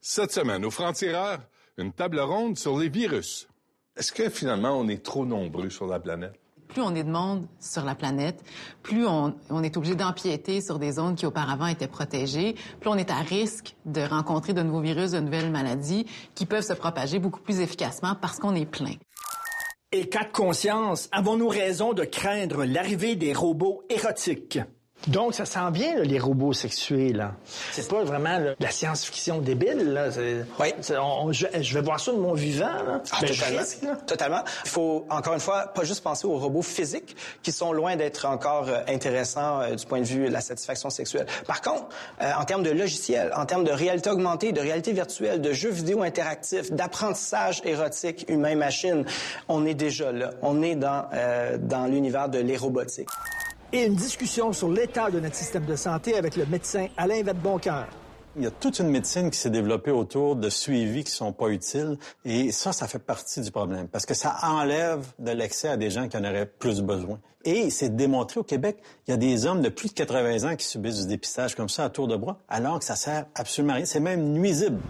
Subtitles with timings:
[0.00, 1.40] Cette semaine, au Franc-Tireur,
[1.76, 3.48] une table ronde sur les virus.
[3.96, 6.34] Est-ce que finalement, on est trop nombreux sur la planète?
[6.68, 8.42] Plus on est de monde sur la planète,
[8.82, 12.96] plus on, on est obligé d'empiéter sur des zones qui auparavant étaient protégées, plus on
[12.96, 17.18] est à risque de rencontrer de nouveaux virus, de nouvelles maladies qui peuvent se propager
[17.18, 18.94] beaucoup plus efficacement parce qu'on est plein.
[19.92, 24.58] Et cas de conscience, avons-nous raison de craindre l'arrivée des robots érotiques?
[25.08, 27.32] Donc, ça sent bien, là, les robots sexués, là.
[27.70, 30.08] C'est pas vraiment là, la science-fiction débile, là.
[30.58, 30.72] Oui.
[30.98, 33.02] on- je, je vais voir ça de mon vivant, là.
[33.12, 33.58] Ah, Ben, totalement.
[33.60, 33.96] risque, là.
[34.04, 34.42] Totalement.
[34.64, 37.14] Il faut, encore une fois, pas juste penser aux robots physiques
[37.44, 40.90] qui sont loin d'être encore euh, intéressants euh, du point de vue de la satisfaction
[40.90, 41.26] sexuelle.
[41.46, 41.86] Par contre,
[42.22, 45.70] euh, en termes de logiciels, en termes de réalité augmentée, de réalité virtuelle, de jeux
[45.70, 49.04] vidéo interactifs, d'apprentissage érotique humain-machine,
[49.48, 50.30] on est déjà là.
[50.42, 51.04] On est dans,
[51.60, 53.08] dans l'univers de l'érobotique.
[53.72, 57.88] Et une discussion sur l'état de notre système de santé avec le médecin Alain Vadeboncoeur.
[58.36, 61.48] Il y a toute une médecine qui s'est développée autour de suivis qui sont pas
[61.48, 65.76] utiles et ça, ça fait partie du problème parce que ça enlève de l'accès à
[65.76, 67.18] des gens qui en auraient plus besoin.
[67.44, 70.56] Et c'est démontré au Québec, il y a des hommes de plus de 80 ans
[70.56, 73.72] qui subissent du dépistage comme ça à tour de bras alors que ça sert absolument
[73.72, 73.84] à rien.
[73.86, 74.80] C'est même nuisible.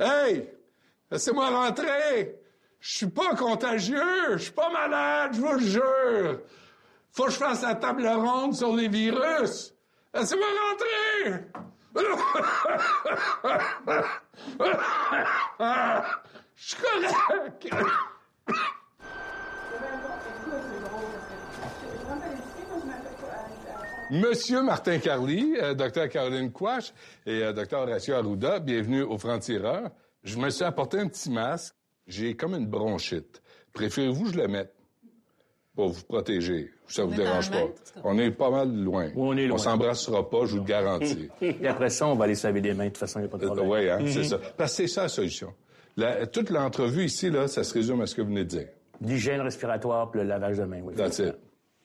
[0.00, 0.48] Hey!
[1.20, 2.34] Laissez-moi rentrer!
[2.80, 4.38] Je suis pas contagieux!
[4.38, 6.40] Je suis pas malade, je vous le jure!
[7.12, 9.74] Faut que je fasse la table ronde sur les virus!
[10.14, 11.44] Laissez-moi rentrer!
[16.56, 17.68] Je suis correct!
[24.10, 26.94] Monsieur Martin Carly, euh, docteur Caroline Quash
[27.26, 29.90] et euh, docteur Horacio Arruda, bienvenue au Franc-Tireur.
[30.22, 31.74] Je me suis apporté un petit masque.
[32.06, 33.40] J'ai comme une bronchite.
[33.72, 34.74] Préférez-vous que je le mette?
[35.76, 36.70] Pour vous protéger?
[36.88, 37.62] Ça vous dérange pas.
[38.02, 39.10] On est pas mal loin.
[39.14, 39.54] on est loin.
[39.54, 41.28] On s'embrassera pas, je vous le garantis.
[41.40, 42.84] Et après ça, on va aller se laver les mains.
[42.86, 43.68] De toute façon, il n'y a pas de problème.
[43.70, 44.38] oui, hein, c'est ça.
[44.56, 45.54] Parce que c'est ça la solution.
[45.96, 48.68] La- toute l'entrevue ici, là, ça se résume à ce que vous venez de dire.
[49.00, 50.94] L'hygiène respiratoire puis le lavage de mains, oui.
[50.94, 51.36] That's it.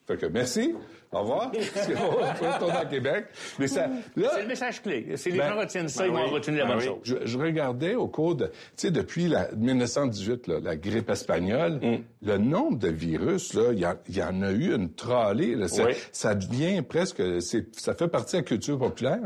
[0.08, 0.76] Fait que merci.
[1.16, 1.52] Au revoir.
[1.52, 3.26] Parce qu'on va retourner à Québec.
[3.58, 5.08] Mais ça, là, C'est le message clé.
[5.16, 6.88] Si les Ben, gens retiennent ça, ben ils vont oui, retenir la ben bonne oui.
[7.06, 7.20] chose.
[7.22, 11.80] Je, je regardais au cours de, tu sais, depuis la 1918, là, la grippe espagnole,
[11.82, 11.98] Mm.
[12.24, 13.80] le nombre de virus, là, il
[14.16, 15.56] y, en a eu une trollée.
[15.56, 15.68] Là.
[15.68, 15.94] Ça, Oui.
[16.12, 19.20] ça devient presque, c'est, ça fait partie de la culture populaire.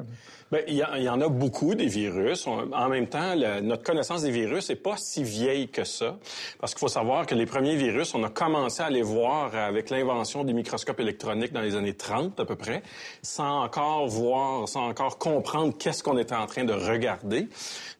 [0.51, 2.47] Ben, il y, en a beaucoup des virus.
[2.47, 6.17] On- en même temps, le- notre connaissance des virus n'est pas si vieille que ça.
[6.59, 9.91] Parce qu'il faut savoir que les premiers virus, on a commencé à les voir avec
[9.91, 12.83] l'invention des microscopes électroniques dans les années 30 à peu près,
[13.21, 17.47] sans encore voir, sans encore comprendre qu'est-ce qu'on était en train de regarder.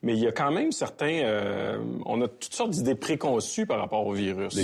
[0.04, 1.24] Mais il y a quand même certains...
[1.24, 4.56] euh, on a toutes sortes d'idées préconçues par rapport au virus.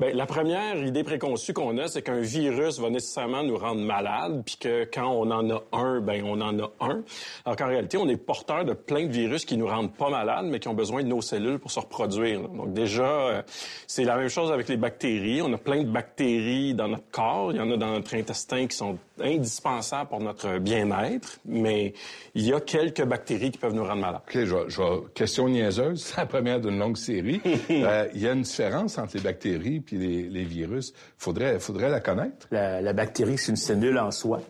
[0.00, 4.42] Ben, la première idée préconçue qu'on a, c'est qu'un virus va nécessairement nous rendre malade,
[4.44, 7.02] puis que quand on en a un, ben on en a un.
[7.44, 10.46] Alors qu'en réalité, on est porteur de plein de virus qui nous rendent pas malades,
[10.46, 12.40] mais qui ont besoin de nos cellules pour se reproduire.
[12.48, 13.42] Donc déjà, euh,
[13.86, 15.42] c'est la même chose avec les bactéries.
[15.42, 17.52] On a plein de bactéries dans notre corps.
[17.52, 21.92] Il y en a dans notre intestin qui sont indispensables pour notre bien-être, mais
[22.34, 24.20] il y a quelques bactéries qui peuvent nous rendre malades.
[24.28, 27.40] OK, je je question niaiseuse, c'est la première d'une longue série.
[27.70, 30.92] Euh, Il y a une différence entre les bactéries puis les, les virus.
[31.18, 32.46] Faudrait, faudrait la connaître.
[32.50, 34.40] La, la bactérie, c'est une cellule en soi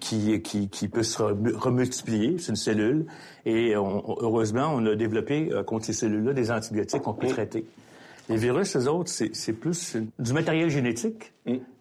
[0.00, 2.36] qui, qui, qui peut se rem- remultiplier.
[2.38, 3.06] C'est une cellule.
[3.44, 7.66] Et on- heureusement, on a développé euh, contre ces cellules-là des antibiotiques qu'on peut traiter.
[8.28, 11.32] Les virus, eux autres, c'est plus du matériel génétique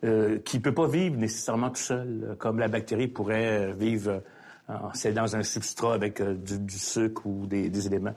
[0.04, 4.22] euh, qui peut pas vivre nécessairement tout seul, euh, comme la bactérie pourrait euh, vivre
[4.70, 8.14] euh, c'est dans un substrat avec euh, du, du sucre ou des, des éléments.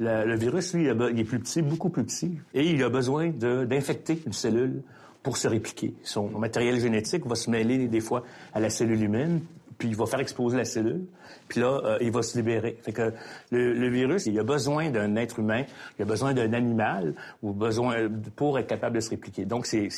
[0.00, 4.22] Le virus, lui, il, est plus petit, beaucoup plus petit, et il a besoin d'infecter
[4.24, 4.82] une cellule
[5.24, 5.92] pour se répliquer.
[6.04, 8.22] Son matériel génétique va se mêler des fois
[8.54, 9.40] à la cellule humaine,
[9.78, 11.06] puis il va faire exploser la cellule,
[11.48, 12.76] puis là, euh, il va se libérer.
[12.82, 13.12] Fait que
[13.50, 15.64] le, le virus, il a besoin d'un être humain,
[15.98, 19.44] il a besoin d'un animal, ou besoin pour être capable de se répliquer.
[19.44, 19.88] Donc, c'est-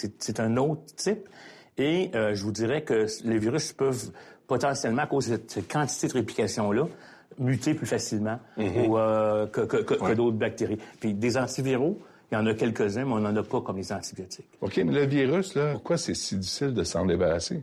[0.41, 1.29] un autre type.
[1.79, 4.11] Et euh, je vous dirais que les virus peuvent
[4.47, 6.87] potentiellement, à cause de cette, quantité de réplication-là,
[7.38, 10.79] muter plus facilement ou, euh, que, que- que- que d'autres bactéries.
[11.00, 11.99] Puis des antiviraux,
[12.31, 14.47] il y en a quelques-uns, mais on n'en a pas comme les antibiotiques.
[14.61, 17.62] OK, mais le virus, là, pourquoi c'est si difficile de s'en débarrasser?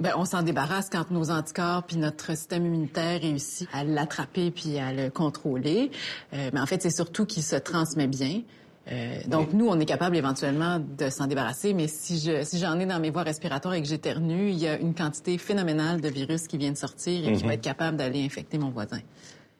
[0.00, 4.78] Ben, on s'en débarrasse quand nos anticorps puis notre système immunitaire réussit à l'attraper puis
[4.78, 5.92] à le contrôler.
[6.32, 8.42] Euh, mais en fait, c'est surtout qu'il se transmet bien.
[8.90, 12.78] Euh, donc, nous, on est capable éventuellement de s'en débarrasser, mais si je si j'en
[12.78, 16.08] ai dans mes voies respiratoires et que j'éternue, il y a une quantité phénoménale de
[16.08, 19.00] virus qui vient de sortir et qui va être capable d'aller infecter mon voisin.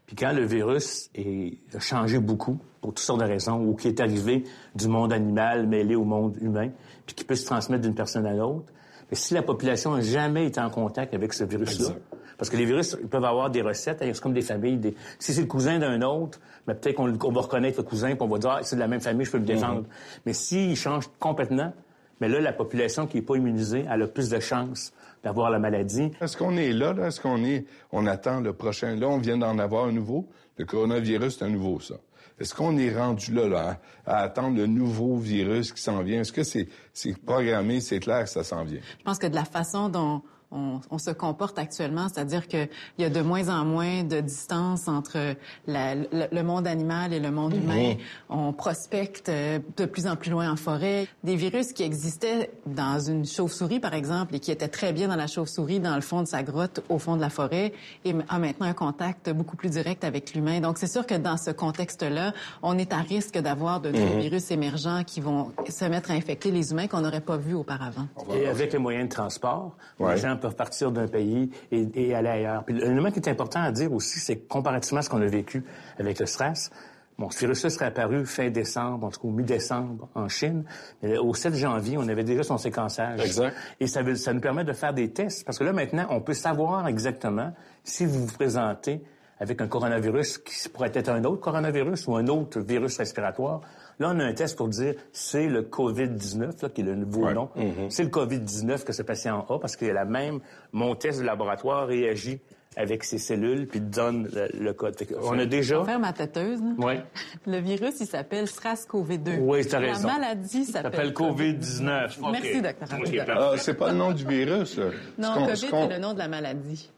[0.07, 3.89] Puis quand le virus est, a changé beaucoup, pour toutes sortes de raisons, ou qui
[3.89, 4.45] est arrivé
[4.75, 6.71] du monde animal mêlé au monde humain,
[7.07, 8.71] puis qui peut se transmettre d'une personne à l'autre,
[9.13, 11.91] si la population n'a jamais été en contact avec ce virus-là,
[12.39, 14.79] parce que les virus ils peuvent avoir des recettes, hein, c'est comme des familles.
[14.79, 14.95] Des...
[15.19, 18.29] Si c'est le cousin d'un autre, mais peut-être qu'on va reconnaître le cousin, puis on
[18.29, 19.81] va dire ah, c'est de la même famille, je peux le défendre.
[19.81, 19.87] Mhm.
[20.27, 21.73] Mais s'il change complètement,
[22.21, 25.59] mais là, la population qui n'est pas immunisée, elle a plus de chances d'avoir la
[25.59, 26.11] maladie.
[26.21, 27.07] Est-ce qu'on est là, là?
[27.09, 28.95] Est-ce qu'on est, on attend le prochain?
[28.97, 30.29] Là, on vient d'en avoir un nouveau.
[30.59, 31.95] Le coronavirus, c'est un nouveau, ça.
[32.39, 36.21] Est-ce qu'on est rendu là, là, à, à attendre le nouveau virus qui s'en vient?
[36.21, 38.81] Est-ce que c'est, c'est programmé, c'est clair que ça s'en vient?
[38.99, 40.23] Je pense que de la façon dont
[40.55, 42.69] on, on se comporte actuellement, c'est-à-dire qu'il
[42.99, 45.35] y a de moins en moins de distance entre
[45.67, 47.95] la- le, le monde animal et le monde humain.
[48.29, 51.07] On prospecte euh, de plus en plus loin en forêt.
[51.25, 55.17] Des virus qui existaient dans une chauve-souris, par exemple, et qui étaient très bien dans
[55.17, 57.73] la chauve-souris, dans le fond de sa grotte, au fond de la forêt,
[58.05, 60.61] et a maintenant un contact beaucoup plus direct avec l'humain.
[60.61, 64.51] Donc, c'est sûr que dans ce contexte-là, on est à risque d'avoir de nouveaux virus
[64.51, 68.07] émergents qui vont se mettre à infecter les humains qu'on n'aurait pas vus auparavant.
[68.35, 70.15] Et avec les moyens de transport, Ouais.
[70.15, 72.65] les gens peuvent partir d'un pays et, et aller ailleurs.
[72.65, 75.27] Puis l'élément qui est important à dire aussi, c'est que comparativement à ce qu'on a
[75.27, 75.65] vécu
[75.99, 76.71] avec le stress,
[77.19, 80.65] bon, ce virus-là serait apparu fin décembre, en tout cas mi-décembre en Chine.
[81.03, 83.21] Mais au 7 janvier, on avait déjà son séquençage.
[83.21, 83.57] Exact.
[83.81, 85.45] Et ça, veut- ça nous permet de faire des tests.
[85.47, 87.53] Parce que là, maintenant, on peut savoir exactement
[87.85, 89.01] si vous vous présentez
[89.41, 93.61] avec un coronavirus qui pourrait être un autre coronavirus ou un autre virus respiratoire.
[94.01, 97.31] Là, on a un test pour dire c'est le COVID-19, là, qui est le nouveau
[97.33, 97.51] nom.
[97.91, 100.41] C'est le COVID-19 que ce patient a parce qu'il a la même...
[100.73, 102.41] Mon test de laboratoire réagit
[102.77, 104.97] avec ses cellules puis donne le, le code.
[104.99, 105.77] Fait on a déjà...
[105.77, 106.95] Pour faire ma têteuse, là, Oui.
[107.47, 109.39] le virus, il s'appelle SRAS-CoV-2.
[109.41, 110.09] Oui, t'as raison.
[110.09, 112.19] La maladie Ça s'appelle s'appelle COVID-19.
[112.21, 112.33] OK.
[112.33, 113.25] Merci, docteur OK, Arruda.
[113.27, 113.49] parfait.
[113.53, 114.87] Ah, c'est pas le nom du virus, là.
[115.19, 116.91] Non, COVID, c'est le nom de la maladie.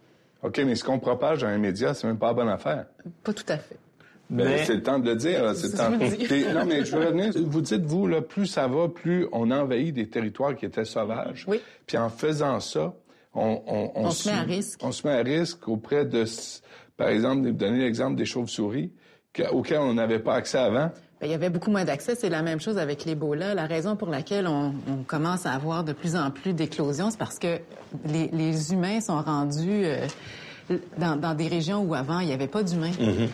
[0.43, 2.87] OK, mais ce qu'on propage dans les médias, c'est même pas la bonne affaire.
[3.23, 3.77] Pas tout à fait.
[4.29, 5.55] Ben, Mais- C'est le temps de le dire.
[5.55, 5.91] C'est le temps.
[6.55, 7.33] non, mais je veux revenir.
[7.47, 11.45] Vous dites, vous, là, plus ça va, plus on envahit des territoires qui étaient sauvages.
[11.47, 11.61] Oui.
[11.87, 12.93] Puis en faisant ça,
[13.35, 14.81] on, on, On se met à risque.
[14.83, 16.25] On se met à risque auprès de,
[16.97, 18.91] par exemple, de donner l'exemple des chauves-souris
[19.33, 20.91] que- auxquelles on n'avait pas accès avant.
[21.21, 22.15] Ben, il y avait beaucoup moins d'accès.
[22.15, 23.55] C'est la même chose avec l'Ebola.
[23.55, 27.19] La raison pour laquelle on, on commence à avoir de plus en plus d'éclosions, c'est
[27.19, 27.59] parce que
[28.07, 30.07] les, les humains sont rendus euh,
[30.99, 32.91] dans, dans des régions où avant, il n'y avait pas d'humains.
[32.91, 33.29] Mm-hmm.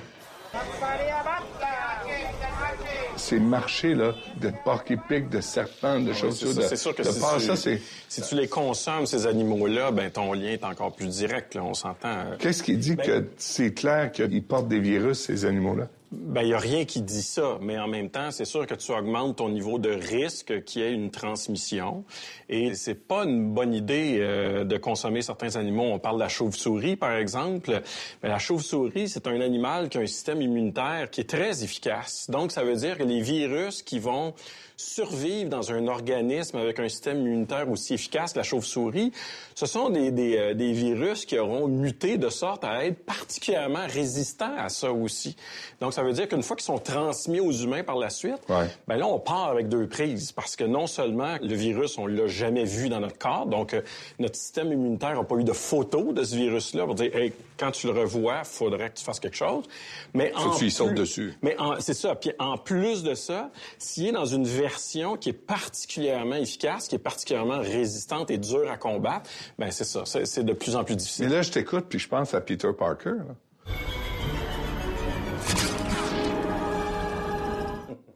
[3.17, 7.03] Ces marchés, là, de porcs épics, de serpents, de chauves-souris, ça, de, c'est sûr que
[7.03, 7.81] de si, tu, ça, c'est...
[8.09, 11.55] si tu les consommes, ces animaux-là, ben ton lien est encore plus direct.
[11.55, 12.25] Là, on s'entend.
[12.39, 15.89] Qu'est-ce qui dit que c'est clair qu'ils portent des virus, ces animaux-là?
[16.15, 18.75] Ben, il n'y a rien qui dit ça, mais en même temps, c'est sûr que
[18.75, 22.05] tu augmentes ton niveau de risque qu'il y ait une transmission.
[22.51, 25.85] Et c'est pas une bonne idée euh, de consommer certains animaux.
[25.85, 27.81] On parle de la chauve-souris, par exemple.
[28.23, 32.29] Mais la chauve-souris, c'est un animal qui a un système immunitaire qui est très efficace.
[32.29, 34.35] Donc, ça veut dire que les virus qui vont
[34.77, 39.13] survivre dans un organisme avec un système immunitaire aussi efficace la chauve-souris,
[39.55, 43.87] ce sont des, des, euh, des virus qui auront muté de sorte à être particulièrement
[43.89, 45.37] résistants à ça aussi.
[45.81, 48.67] Donc, ça veut dire qu'une fois qu'ils sont transmis aux humains par la suite, Ouais.
[48.87, 52.27] ben là, on part avec deux prises parce que non seulement le virus, on l'a
[52.27, 53.83] jamais vu dans notre corps, donc euh,
[54.19, 57.71] notre système immunitaire n'a pas eu de photo de ce virus-là pour dire, hey, quand
[57.71, 59.65] tu le revois, faudrait que tu fasses quelque chose.
[60.15, 61.35] Mais Faut en que tu y plus- dessus.
[61.43, 62.15] mais c'est ça.
[62.17, 66.97] Puis en plus de ça, s'il est dans une version qui est particulièrement efficace, qui
[66.97, 70.03] est particulièrement résistante et dure à combattre, ben c'est ça.
[70.07, 71.27] C'est de plus en plus difficile.
[71.29, 73.11] Mais là, je t'écoute, puis je pense à Peter Parker.
[73.11, 73.35] là.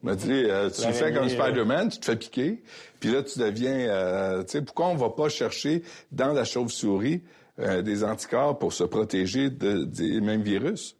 [0.02, 2.62] Il m'a dit, euh, tu fais comme Spider-Man, tu te fais piquer,
[3.00, 3.74] puis là, tu deviens...
[3.76, 7.22] euh, tu sais, pourquoi on va pas chercher dans la chauve-souris
[7.58, 10.95] euh, des anticorps pour se protéger de- des mêmes virus?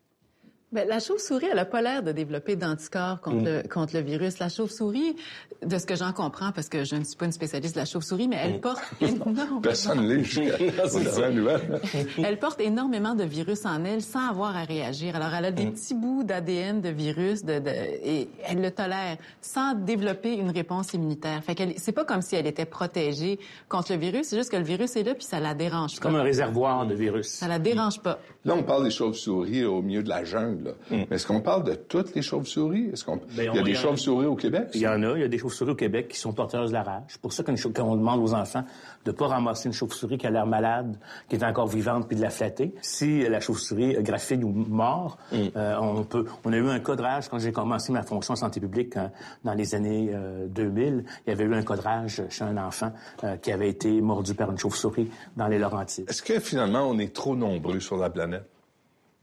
[0.76, 4.38] Ben, la chauve-souris, elle n'a pas l'air de développer d'anticorps contre, le, contre le virus.
[4.38, 5.16] La chauve-souris,
[5.64, 7.86] de ce que j'en comprends, parce que je ne suis pas une spécialiste de la
[7.86, 10.38] chauve-souris, mais elle porte énormément, Personne l'est
[12.22, 15.16] elle porte énormément de virus en elle sans avoir à réagir.
[15.16, 19.16] Alors, elle a des petits bouts d'ADN de virus de, de- et elle le tolère
[19.40, 21.42] sans développer une réponse immunitaire.
[21.42, 23.38] Fait qu'elle, c'est pas comme si elle était protégée
[23.70, 26.02] contre le virus, c'est juste que le virus est là puis ça la dérange pas.
[26.02, 27.28] Comme un réservoir de virus.
[27.28, 28.18] Ça la dérange pas.
[28.44, 30.65] Là, on parle des chauves-souris au milieu de la jungle.
[30.66, 30.72] Là.
[30.90, 32.90] Mais est-ce qu'on parle de toutes les chauves-souris?
[32.92, 33.16] Est-ce qu'on...
[33.16, 34.68] Ben, il y a on- des a- chauves-souris au Québec?
[34.74, 35.14] Il y en a.
[35.16, 37.02] Il y a des chauves-souris au Québec qui sont porteuses de la rage.
[37.08, 38.64] C'est pour ça qu'on quand demande aux enfants
[39.04, 42.22] de pas ramasser une chauve-souris qui a l'air malade, qui est encore vivante, puis de
[42.22, 42.74] la flatter.
[42.82, 46.24] Si la chauve-souris est graphine ou mort, euh, on peut.
[46.44, 48.96] On a eu un cas de rage quand j'ai commencé ma fonction en santé publique
[48.96, 49.12] hein,
[49.44, 51.04] dans les années euh, 2000.
[51.26, 52.92] Il y avait eu un cas de rage chez un enfant
[53.24, 56.08] euh, qui avait été mordu par une chauve-souris dans les Laurentides.
[56.10, 58.44] Est-ce que finalement, on est trop nombreux sur la planète?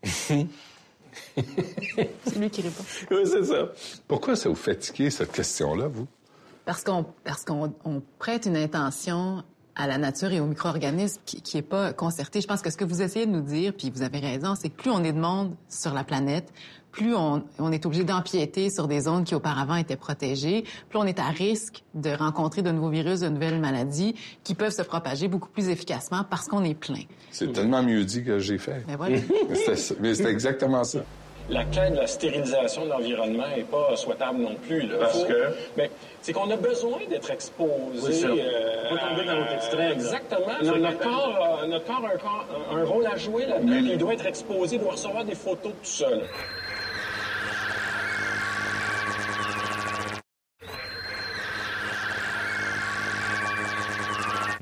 [1.38, 2.84] C'est lui qui répond.
[3.12, 3.72] Oui, c'est ça.
[4.08, 6.08] Pourquoi ça vous fatiguez, cette question-là, vous?
[6.66, 9.44] Parce qu'on parce qu'on on prête une intention
[9.76, 12.42] à la nature et aux micro-organismes qui, qui est pas concertée.
[12.42, 14.70] Je pense que ce que vous essayez de nous dire, puis vous avez raison, c'est
[14.70, 16.52] que plus on est de monde sur la planète,
[16.92, 21.06] plus on, on est obligé d'empiéter sur des zones qui auparavant étaient protégées, plus on
[21.06, 25.28] est à risque de rencontrer de nouveaux virus, de nouvelles maladies qui peuvent se propager
[25.28, 27.02] beaucoup plus efficacement parce qu'on est plein.
[27.32, 28.84] C'est tellement mieux dit que j'ai fait.
[28.88, 29.18] Mais voilà.
[30.00, 31.00] Mais c'était exactement ça.
[31.50, 34.84] La quête de la stérilisation de l'environnement n'est pas souhaitable non plus.
[34.88, 34.96] Là.
[35.02, 35.54] Parce Faut- que?
[35.76, 35.90] Ben,
[36.22, 38.26] c'est qu'on a besoin d'être exposé.
[38.26, 39.92] euh, tomber dans l'autre extrême.
[39.92, 40.54] Exactement.
[40.62, 43.76] Notre, corps, a- notre corps a un, corps- un- rôle à jouer là-dedans.
[43.76, 46.22] Il doit être exposé, il doit recevoir des photos tout seul.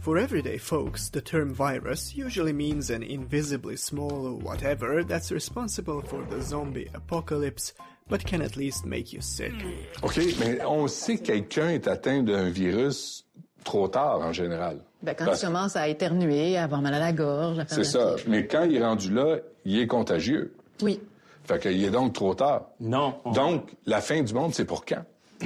[0.02, 6.24] For everyday folks, the term virus usually means an invisibly small whatever that's responsible for
[6.30, 7.74] the zombie apocalypse,
[8.10, 9.54] but can at least make you sick.
[10.02, 13.26] OK, mais on sait que quelqu'un est atteint d'un virus
[13.64, 14.80] trop tard, en général.
[15.04, 17.86] Ben, quand Parce- tu commences à éternuer, à avoir mal à la gorge, à faire
[17.86, 18.24] C'est la ça.
[18.28, 20.56] Mais quand il est rendu là, il est contagieux.
[20.82, 21.00] Oui.
[21.44, 22.70] Fait qu'il est donc trop tard.
[22.80, 23.16] Non.
[23.24, 25.04] on- Donc, la fin du monde, c'est pour quand?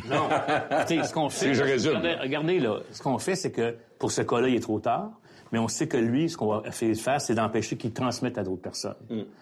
[0.10, 0.30] Non.
[0.88, 1.48] Tu sais, ce qu'on fait.
[1.50, 1.98] Si je résume.
[1.98, 2.80] Regardez, regardez, là.
[2.92, 5.12] Ce qu'on fait, c'est que pour ce cas-là, il est trop tard.
[5.52, 8.64] Mais on sait que lui, ce qu'on va faire, c'est d'empêcher qu'il transmette à d'autres
[8.64, 8.96] personnes.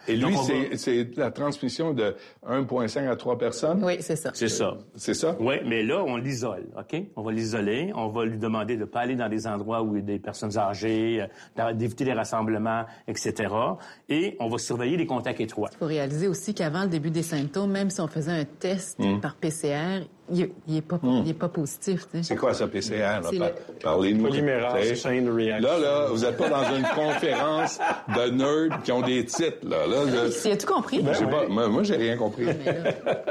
[0.07, 0.35] Et Donc, lui,
[0.69, 2.13] va- c'est la transmission de
[2.45, 3.83] 1,5 à 3 personnes?
[3.83, 4.29] Oui, c'est ça.
[4.33, 4.77] C'est ça.
[4.95, 5.35] C'est ça?
[5.39, 7.01] Oui, mais là, on l'isole, OK?
[7.15, 7.91] On va l'isoler.
[7.95, 10.05] On va lui demander de ne pas aller dans des endroits où il y a
[10.05, 11.25] des personnes âgées,
[11.57, 13.53] euh, d'éviter les rassemblements, etc.
[14.09, 15.69] Et on va surveiller les contacts étroits.
[15.71, 18.99] Il faut réaliser aussi qu'avant le début des symptômes, même si on faisait un test
[18.99, 19.19] Hmm.
[19.21, 22.07] par PCR, il n'est pas, il est pas positif.
[22.21, 23.19] C'est quoi ça, PCR?
[23.81, 24.27] Parlez-nous.
[24.31, 27.79] Là, là, vous n'êtes pas dans une conférence
[28.15, 29.85] de nerds qui ont des titres, là.
[29.87, 31.03] là je- Tu as tout compris?
[31.03, 31.47] pas.
[31.49, 32.45] Moi, moi j'ai rien compris.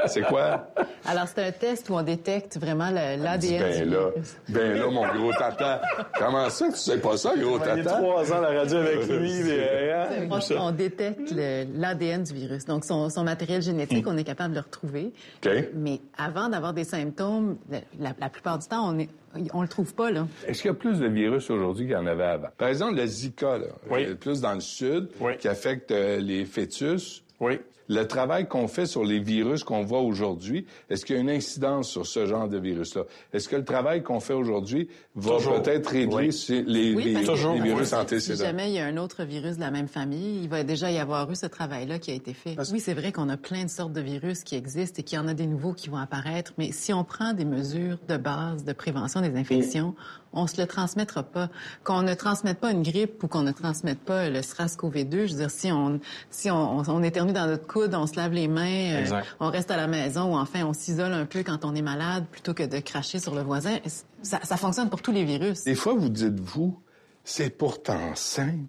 [0.07, 0.67] C'est quoi?
[1.05, 3.59] Alors, c'est un test où on détecte vraiment l'ADN.
[3.63, 4.37] Ben du là, virus.
[4.49, 5.81] ben là, mon gros tata.
[6.17, 8.01] Comment ça que tu sais pas ça, gros tata?
[8.01, 9.33] ans à la radio avec lui.
[9.43, 11.33] mais, On, on détecte
[11.75, 12.65] l'ADN du virus.
[12.65, 13.61] Donc, son, son matériel Hmm.
[13.61, 15.11] génétique, on est capable de le retrouver.
[15.45, 15.51] OK.
[15.75, 17.57] Mais avant d'avoir des symptômes,
[17.99, 19.09] la, la plupart du temps, on est,
[19.53, 20.27] on le trouve pas, là.
[20.47, 22.49] Est-ce qu'il y a plus de virus aujourd'hui qu'il y en avait avant?
[22.57, 24.05] Par exemple, le Zika, là, Oui.
[24.05, 25.37] euh, plus dans le sud, Oui.
[25.37, 27.23] qui affecte euh, les fœtus.
[27.39, 27.59] Oui.
[27.89, 31.29] Le travail qu'on fait sur les virus qu'on voit aujourd'hui, est-ce qu'il y a une
[31.29, 33.03] incidence sur ce genre de virus-là?
[33.33, 35.61] Est-ce que le travail qu'on fait aujourd'hui va Toujours.
[35.61, 36.63] peut-être réduire Oui.
[36.67, 39.55] les, Oui, les- que les virus si- Si jamais il y a un autre virus
[39.55, 42.33] de la même famille, il va déjà y avoir eu ce travail-là qui a été
[42.33, 42.55] fait.
[42.71, 45.21] Oui, c'est vrai qu'on a plein de sortes de virus qui existent et qu'il y
[45.21, 48.63] en a des nouveaux qui vont apparaître, mais si on prend des mesures de base
[48.63, 49.93] de prévention des infections,
[50.35, 51.49] on se le transmettra pas.
[51.83, 55.39] Qu'on ne transmette pas une grippe ou qu'on ne transmette pas le SRAS-CoV-2, je veux
[55.39, 55.99] dire, si on,
[56.31, 59.49] si on, on, on éternue dans notre coude, on se lave les mains, euh, on
[59.49, 62.53] reste à la maison ou enfin on s'isole un peu quand on est malade plutôt
[62.53, 63.79] que de cracher sur le voisin,
[64.21, 65.63] ça, ça fonctionne pour tous les virus.
[65.63, 66.79] Des fois, vous dites-vous,
[67.23, 68.67] c'est pourtant simple.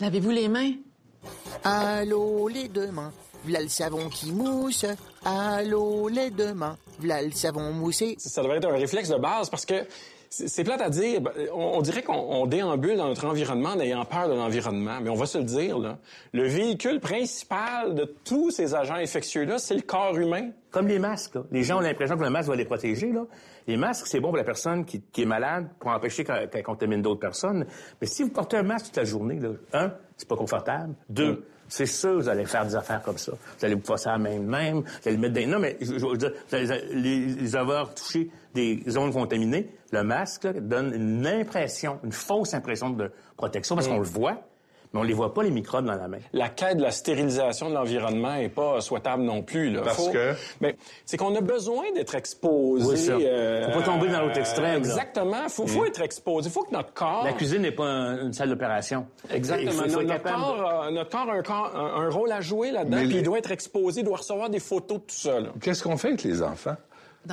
[0.00, 0.72] Lavez-vous les mains?
[1.64, 3.12] Allô les deux mains,
[3.44, 4.86] v'là le savon qui mousse.
[5.24, 8.14] Allô les deux mains, v'là le savon moussé.
[8.18, 9.84] Ça devrait être un réflexe de base parce que
[10.30, 11.20] c'est plate à dire.
[11.20, 14.98] Ben, On, on dirait qu'on on déambule dans notre environnement en ayant peur de l'environnement.
[15.02, 15.98] Mais on va se le dire, là.
[16.32, 20.50] Le véhicule principal de tous ces agents infectieux-là, c'est le corps humain.
[20.70, 21.42] Comme les masques, là.
[21.50, 23.24] Les gens ont l'impression que le masque va les protéger, là.
[23.66, 26.62] Les masques, c'est bon pour la personne qui, qui est malade, pour empêcher qu'elle qu'elle
[26.62, 27.66] contamine d'autres personnes.
[28.00, 30.94] Mais si vous portez un masque toute la journée, là, un, c'est pas confortable.
[31.08, 33.32] Deux, c'est sûr, vous allez faire des affaires comme ça.
[33.32, 35.46] Vous allez vous passer à la main même, vous allez le mettre des...
[35.46, 39.68] Non, mais je, veux dire, vous allez les, les avoir touché des zones contaminées.
[39.92, 44.42] Le masque là, donne une impression, une fausse impression de protection, parce qu'on le voit,
[44.92, 46.18] mais on les voit pas, les microbes dans la main.
[46.32, 49.70] La quête de la stérilisation de l'environnement n'est pas souhaitable non plus.
[49.70, 49.82] Là.
[49.84, 50.32] Parce Faut- que?
[50.60, 52.86] Ben, c'est qu'on a besoin d'être exposé.
[52.86, 53.12] Oui, ça.
[53.12, 54.88] euh, Faut pas tomber dans l'autre extrême, là.
[54.88, 55.48] Exactement.
[55.48, 56.50] Faut, faut être exposé.
[56.50, 57.24] Faut que notre corps.
[57.24, 59.06] La cuisine n'est pas un- une salle d'opération.
[59.30, 59.70] Exactement.
[59.84, 62.40] Il faut- notre, capable corps, a- notre corps a un, corps- un- un rôle à
[62.40, 65.14] jouer là-dedans, puis les- il doit être exposé, il doit recevoir des photos de tout
[65.16, 65.38] ça.
[65.60, 66.76] Qu'est-ce qu'on fait avec les enfants?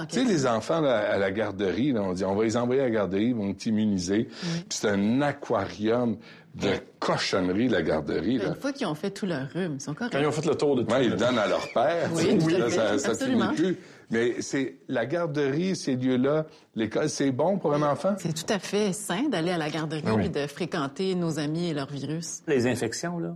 [0.10, 2.82] Tu sais, les enfants là, à la garderie, là, on dit on va les envoyer
[2.82, 4.25] à la garderie, ils vont être immunisés.
[4.25, 6.18] Puis c'est un aquarium
[6.56, 8.38] de cochonnerie, la garderie.
[8.38, 8.48] Là.
[8.50, 10.13] Une fois qu'ils ont fait tout leur rhume, ils sont corrects.
[10.13, 10.94] Quand ils ont fait le tour de tout.
[10.94, 12.10] Ouais, ils le donnent à leur père.
[12.13, 13.54] Oui, à Là, ça, ça absolument.
[13.54, 13.77] finit plus.
[14.12, 18.15] Mais c'est la garderie, ces lieux-là, l'école, c'est bon pour un enfant?
[18.20, 20.25] C'est tout à fait sain d'aller à la garderie Ah oui.
[20.25, 22.42] et de fréquenter nos amis et leurs virus.
[22.48, 23.36] Les infections, là,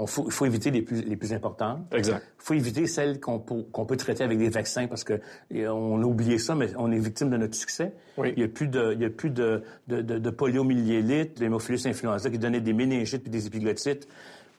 [0.00, 1.80] il faut, faut éviter les plus, les plus importantes.
[1.92, 2.22] Exact.
[2.40, 5.20] Il faut éviter celles qu'on peut, qu'on peut traiter avec des vaccins parce que
[5.54, 7.92] on a oublié ça, mais on est victime de notre succès.
[8.16, 8.32] Oui.
[8.36, 11.42] Il n'y a plus de, il y a plus de, de, de, de poliomyélites, de
[11.42, 14.08] l'hémophilus influenza qui donnait des méningites puis des épiglottites.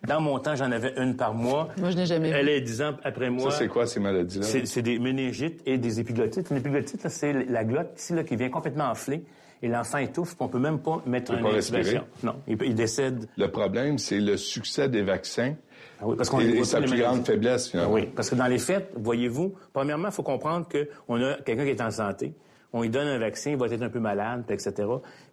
[0.08, 1.70] Dans mon temps, j'en avais une par mois.
[1.78, 2.36] Moi, je n'ai jamais vu.
[2.36, 3.52] Elle est dix ans après moi.
[3.52, 4.44] Ça, c'est quoi ces maladies-là?
[4.44, 6.50] C'est c'est des méningites et des épiglottites.
[6.52, 9.24] Une épiglotite, là, c'est la glotte ici là, qui vient complètement enfler
[9.63, 11.79] et l'enfant étouffe, on peut même pas mettre peut un pas respirer.
[11.79, 12.05] intubation.
[12.22, 13.27] Non, il, décède.
[13.38, 15.55] Le problème, c'est le succès des vaccins
[16.01, 17.93] Ah oui, parce qu'on et, sa plus grande faiblesse, finalement.
[17.93, 21.70] Oui, parce que dans les faits, voyez-vous, premièrement, il faut comprendre qu'on a quelqu'un qui
[21.70, 22.34] est en santé,
[22.74, 24.74] on lui donne un vaccin, il va être un peu malade, etc.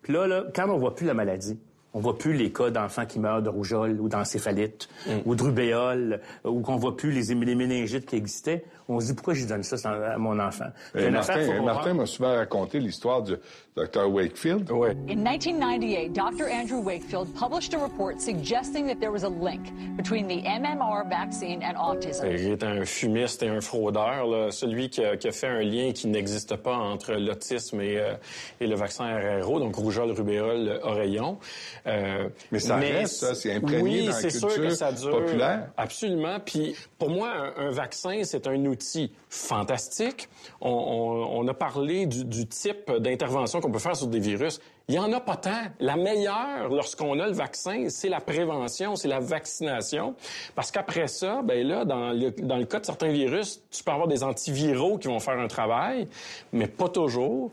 [0.01, 1.59] Puis là, là, quand on voit plus la maladie,
[1.95, 4.89] on voit plus les cas d'enfants qui meurent de rougeole ou d'encéphalite
[5.25, 9.15] ou de rubéole ou qu'on voit plus les, les méningites qui existaient, on se dit
[9.15, 10.65] pourquoi je donne ça à mon enfant?
[10.97, 13.35] Et Euh, Martin, affaire, faut Martin comprendre- m'a souvent raconté l'histoire du
[13.77, 14.09] Dr.
[14.11, 14.69] Wakefield.
[14.73, 14.89] Oui.
[15.09, 16.47] In 1998, Dr.
[16.53, 19.63] Andrew Wakefield published a report suggesting that there was a link
[19.97, 22.27] between the MMR vaccine and autism.
[22.27, 24.51] Il est un fumiste et un fraudeur, là.
[24.51, 28.15] celui qui a, qui a fait un lien qui n'existe pas entre l'autisme et, euh,
[28.61, 29.05] et le vaccin
[29.41, 31.39] RRO, donc rougeole, rubéole, oreillon.
[31.87, 34.93] Euh, Mais ça reste, ça, c'est imprégné oui, dans la c'est sûr culture que ça
[34.93, 35.11] dure.
[35.11, 35.71] populaire.
[35.77, 36.39] Absolument.
[36.45, 40.29] Puis pour moi, un, un vaccin, c'est un outil fantastique.
[40.61, 44.61] On, on- on a parlé du, du type d'intervention qu'on peut faire sur des virus.
[44.89, 45.63] Il y en a pas tant.
[45.79, 50.15] La meilleure, lorsqu'on a le vaccin, c'est la prévention, c'est la vaccination.
[50.57, 53.93] Parce qu'après ça, ben là, dans le, dans le cas de certains virus, tu peux
[53.93, 56.09] avoir des antiviraux qui vont faire un travail,
[56.53, 57.53] mais pas toujours.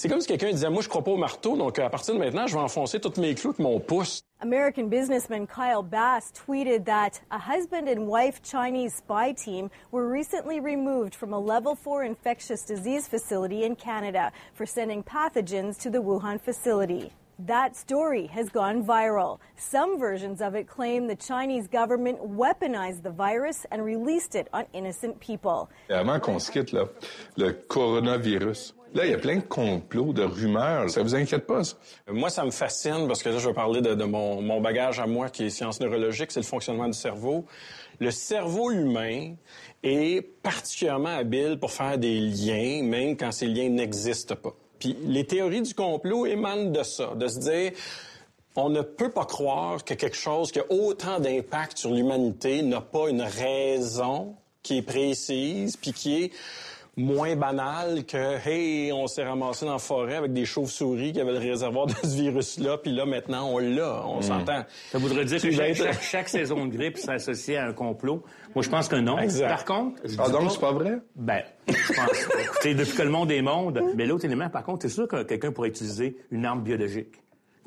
[0.00, 2.20] C'est comme si quelqu'un disait, moi, je crois pas au marteau, donc à partir de
[2.20, 4.22] maintenant, je vais enfoncer tous mes clous avec mon pouce.
[4.40, 10.60] American businessman Kyle Bass tweeted that a husband and wife Chinese spy team were recently
[10.60, 15.98] removed from a level 4 infectious disease facility in Canada for sending pathogens to the
[15.98, 17.10] Wuhan facility.
[17.44, 19.40] That story has gone viral.
[19.56, 24.66] Some versions of it claim the Chinese government weaponized the virus and released it on
[24.72, 25.68] innocent people.
[25.90, 26.88] Et avant qu'on se quitte, là,
[27.36, 28.74] le coronavirus.
[28.94, 30.88] Là, il y a plein de complots, de rumeurs.
[30.90, 31.76] Ça vous inquiète pas, ça?
[32.10, 35.28] Moi, ça me fascine parce que là, je vais parler de, mon bagage à moi
[35.28, 37.44] qui est sciences neurologiques, c'est le fonctionnement du cerveau.
[38.00, 39.34] Le cerveau humain
[39.82, 44.54] est particulièrement habile pour faire des liens, même quand ces liens n'existent pas.
[44.78, 47.72] Puis les théories du complot émanent de ça, de se dire
[48.56, 52.80] on ne peut pas croire que quelque chose qui a autant d'impact sur l'humanité n'a
[52.80, 56.32] pas une raison qui est précise, puis qui est
[56.98, 61.32] moins banale que hey, on s'est ramassé dans la forêt avec des chauves-souris qui avaient
[61.32, 64.64] le réservoir de ce virus-là, puis là maintenant on l'a, on s'entend.
[64.90, 67.72] Ça voudrait dire que chaque, être- chaque- chaque saison de grippe serait associée à un
[67.72, 68.22] complot.
[68.54, 69.18] Moi, je pense que non.
[69.18, 69.48] Exact.
[69.48, 70.98] Par contre, je Ah, donc, c'est pas vrai?
[71.14, 72.28] Ben, je pense.
[72.44, 73.80] Écoutez, depuis que le monde est monde.
[73.94, 77.14] Mais l'autre élément, par contre, c'est sûr que quelqu'un pourrait utiliser une arme biologique.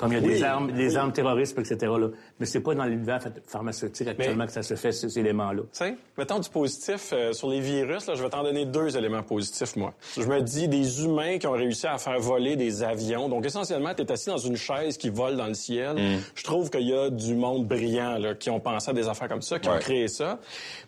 [0.01, 1.77] Comme il y a des armes, des armes terroristes, etc.
[1.81, 2.07] Là.
[2.39, 5.61] Mais c'est pas dans l'univers pha- pharmaceutique actuellement que ça se fait, ces éléments-là.
[5.61, 8.97] Tu sais, mettons du positif euh, sur les virus, là, je vais t'en donner deux
[8.97, 9.93] éléments positifs, moi.
[10.17, 13.29] Je me dis des humains qui ont réussi à faire voler des avions.
[13.29, 15.95] Donc, essentiellement, tu es assis dans une chaise qui vole dans le ciel.
[16.35, 19.27] Je trouve qu'il y a du monde brillant là, qui ont pensé à des affaires
[19.29, 20.39] comme ça, qui ont créé ça.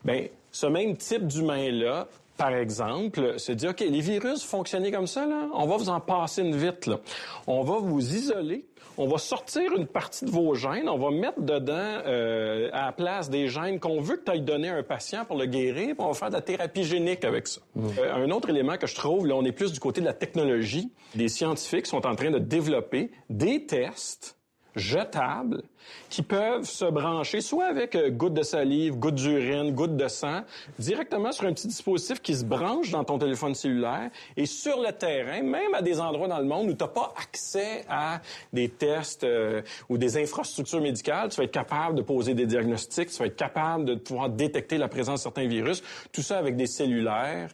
[0.04, 5.26] Ben, ce même type d'humain-là, par exemple, se dit, OK, les virus fonctionnaient comme ça,
[5.28, 6.88] là, on va vous en passer une vite.
[6.88, 7.00] Là.
[7.46, 8.66] On va vous isoler.
[8.98, 11.74] On va sortir une partie de vos gènes, on va mettre dedans
[12.06, 15.26] euh, à la place des gènes qu'on veut que tu ailles donner à un patient
[15.26, 17.62] pour le guérir, puis on va faire de la thérapie génique avec ça.
[17.78, 20.14] Euh, un autre élément que je trouve, là, on est plus du côté de la
[20.14, 20.92] technologie.
[21.16, 24.38] Les scientifiques sont en train de développer des tests
[24.76, 25.64] jetables
[26.10, 30.42] qui peuvent se brancher soit avec euh, gouttes de salive, gouttes d'urine, gouttes de sang,
[30.80, 34.92] directement sur un petit dispositif qui se branche dans ton téléphone cellulaire et sur le
[34.92, 38.70] terrain, même à des endroits dans le monde où tu n'as pas accès à des
[38.70, 43.20] tests euh, ou des infrastructures médicales, tu vas être capable de poser des diagnostics, tu
[43.20, 46.68] vas être capable de pouvoir détecter la présence de certains virus, tout ça avec des
[46.68, 47.50] cellulaires.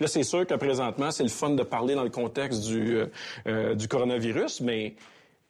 [0.00, 3.06] Là, c'est sûr que présentement, c'est le fun de parler dans le contexte du, euh,
[3.46, 4.94] euh, du coronavirus, mais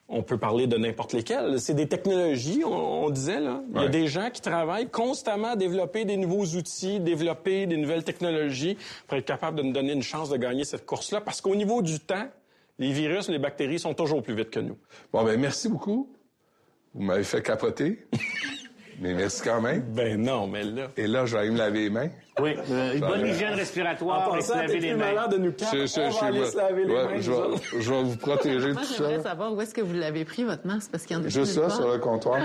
[0.09, 1.61] on peut parler de n'importe lesquels.
[1.61, 3.63] C'est des technologies, on, on disait, là.
[3.71, 3.89] Il y a Ouais.
[3.91, 9.19] des gens qui travaillent constamment à développer des nouveaux outils, développer des nouvelles technologies pour
[9.19, 11.21] être capable de nous donner une chance de gagner cette course-là.
[11.21, 12.27] Parce qu'au niveau du temps,
[12.79, 14.79] les virus, les bactéries sont toujours plus vite que nous.
[15.13, 16.09] Bon, ben merci beaucoup.
[16.95, 18.07] Vous m'avez fait capoter.
[19.01, 19.81] Mais merci quand même?
[19.93, 20.89] Ben non, mais là...
[20.97, 22.09] Et là, je vais aller me laver les mains.
[22.41, 23.31] Oui, euh, une bonne Ouais.
[23.31, 25.07] hygiène respiratoire En et se laver les mains.
[25.15, 25.73] malade de nous quatre?
[25.73, 27.63] Je- je- On je- va aller ouais, se laver les ouais, mains, je, vais, autres.
[27.79, 29.23] je vais vous protéger de Moi, tout j'aimerais ça.
[29.23, 31.55] savoir où est-ce que vous l'avez pris, votre masque, parce qu'il y en a Juste
[31.61, 32.41] ça sur le comptoir.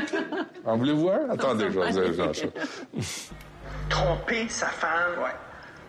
[0.65, 1.29] En voulez-vous un?
[1.31, 2.31] Attendez, je vais vous aller.
[3.89, 5.13] Tromper sa femme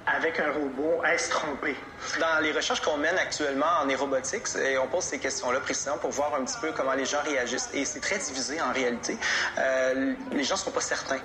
[0.07, 1.77] avec un robot, est-ce tromper?
[2.21, 6.11] Dans les recherches qu'on mène actuellement en aérobotics, et on pose ces questions-là précisément pour
[6.11, 7.71] voir un petit peu comment les gens réagissent.
[7.73, 9.19] Et c'est très divisé en réalité.
[9.59, 11.21] Euh, les gens ne sont pas certains.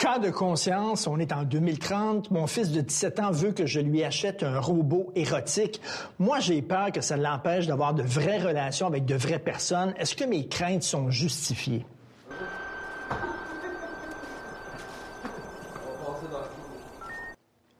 [0.00, 2.30] Cas de conscience, on est en 2030.
[2.30, 5.78] Mon fils de 17 ans veut que je lui achète un robot érotique.
[6.18, 9.92] Moi, j'ai peur que ça l'empêche d'avoir de vraies relations avec de vraies personnes.
[9.98, 11.84] Est-ce que mes craintes sont justifiées?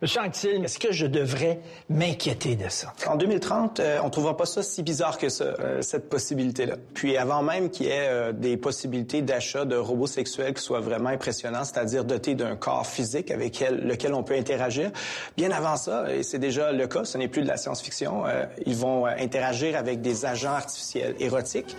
[0.03, 1.61] Monsieur Anctil, est-ce que je devrais
[1.91, 2.95] m'inquiéter de ça?
[3.07, 6.77] En 2030, euh, on ne trouvera pas ça si bizarre que ça, euh, cette possibilité-là.
[6.95, 10.81] Puis avant même qu'il y ait euh, des possibilités d'achat de robots sexuels qui soient
[10.81, 14.91] vraiment impressionnants, c'est-à-dire dotés d'un corps physique avec lequel on peut interagir,
[15.37, 18.25] bien avant ça, et c'est déjà le cas, ce n'est plus de la science-fiction,
[18.65, 21.77] ils vont interagir avec des agents artificiels érotiques.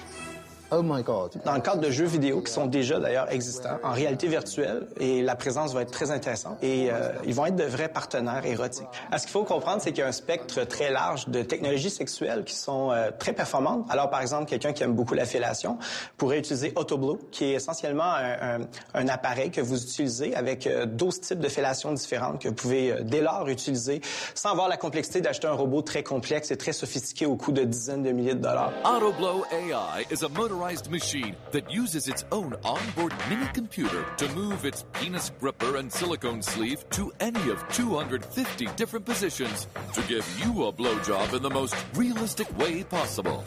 [0.74, 1.34] Oh my God.
[1.44, 5.22] Dans le cadre de jeux vidéo qui sont déjà d'ailleurs existants en réalité virtuelle et
[5.22, 8.88] la présence va être très intéressante et euh, ils vont être de vrais partenaires érotiques.
[9.12, 11.90] À ce qu'il faut comprendre, c'est qu'il y a un spectre très large de technologies
[11.90, 13.86] sexuelles qui sont euh, très performantes.
[13.90, 15.78] Alors par exemple, quelqu'un qui aime beaucoup la fellation
[16.16, 20.86] pourrait utiliser Autoblow, qui est essentiellement un, un- un appareil que vous utilisez avec euh,
[20.86, 24.00] 12 types de fellations différentes que vous pouvez euh, dès lors utiliser
[24.36, 27.64] sans avoir la complexité d'acheter un robot très complexe et très sophistiqué au coût de
[27.66, 28.72] dizaines de milliers de dollars.
[28.86, 30.30] AutoBlow AI is a
[30.62, 35.91] motorized machine that uses its own onboard mini computer to move its penis gripper and
[35.91, 41.50] silicone sleeve to any of 250 different positions to give you a blowjob in the
[41.50, 43.43] most realistic way possible.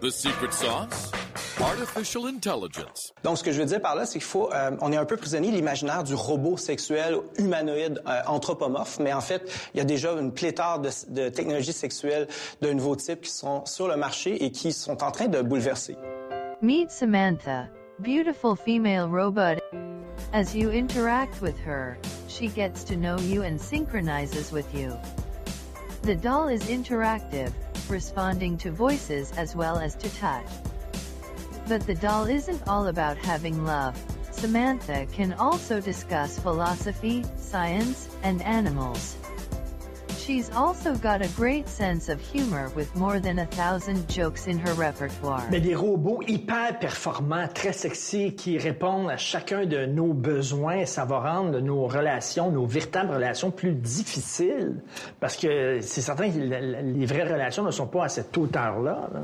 [0.00, 1.10] The secret sauce?
[1.58, 3.12] Artificial intelligence.
[3.22, 5.04] Donc, ce que je veux dire par là, c'est qu'il faut, euh, on est un
[5.06, 9.80] peu prisonnier de l'imaginaire du robot sexuel humanoïde euh, anthropomorphe, mais en fait, il y
[9.80, 12.28] a déjà une pléthore de, de technologies sexuelles
[12.60, 15.96] de nouveaux types qui sont sur le marché et qui sont en train de bouleverser.
[16.64, 17.68] Meet Samantha,
[18.02, 19.58] beautiful female robot.
[20.32, 21.98] As you interact with her,
[22.28, 24.96] she gets to know you and synchronizes with you.
[26.02, 27.52] The doll is interactive,
[27.90, 30.46] responding to voices as well as to touch.
[31.66, 34.00] But the doll isn't all about having love.
[34.30, 39.16] Samantha can also discuss philosophy, science, and animals.
[40.24, 44.56] She's also got a great sense of humor with more than a thousand jokes in
[44.58, 45.42] her repertoire.
[45.50, 51.04] Mais des robots hyper performants, très sexy, qui répondent à chacun de nos besoins, ça
[51.04, 54.76] va rendre nos relations, nos véritables relations plus difficiles.
[55.18, 59.08] Parce que c'est certain que les vraies relations ne sont pas à cette hauteur-là.
[59.12, 59.20] là.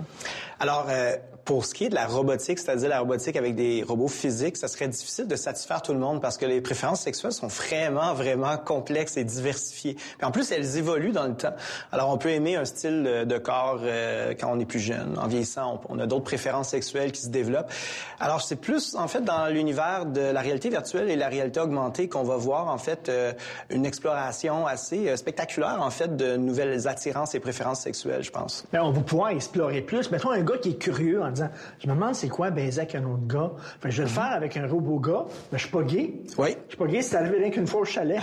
[0.59, 1.15] Alors, euh,
[1.49, 4.69] pour ce qui est de la robotique, c'est-à-dire la robotique avec des robots physiques, ça
[4.69, 8.59] serait difficile de satisfaire tout le monde parce que les préférences sexuelles sont vraiment, vraiment
[8.59, 9.95] complexes et diversifiées.
[9.95, 11.55] Puis en plus, elles évoluent dans le temps.
[11.91, 15.19] Alors, on peut aimer un style de, corps euh, quand on est plus jeune.
[15.19, 17.73] En vieillissant, on, a d'autres préférences sexuelles qui se développent.
[18.21, 22.11] Alors, c'est plus, en fait, dans l'univers de la réalité virtuelle et la réalité augmentée
[22.11, 23.33] qu'on va voir, en fait, euh,
[23.71, 28.67] une exploration assez euh, spectaculaire, en fait, de nouvelles attirances et préférences sexuelles, je pense.
[28.71, 30.11] Ben, on va pouvoir explorer plus.
[30.11, 32.95] Mettons un gars qui est curieux en disant Je me demande c'est quoi baiser avec
[32.95, 33.51] un autre gars.
[33.81, 36.15] Fait que je vais le faire avec un robot gars, mais je suis pas gay.
[36.37, 36.57] Oui.
[36.67, 38.21] Je suis pas gay, c'est arrivé rien qu'une fois au chalet.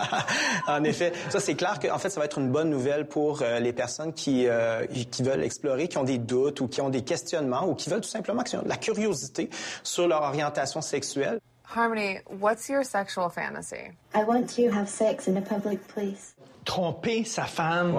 [0.66, 3.42] en effet, ça c'est clair que en fait ça va être une bonne nouvelle pour
[3.42, 6.90] euh, les personnes qui euh, qui veulent explorer, qui ont des doutes ou qui ont
[6.90, 9.50] des questionnements ou qui veulent tout simplement qui ont de la curiosité
[9.82, 11.40] sur leur orientation sexuelle.
[11.74, 13.90] Harmony, what's your sexual fantasy?
[14.14, 16.34] I want to have sex in a public place.
[16.64, 17.94] Tromper sa femme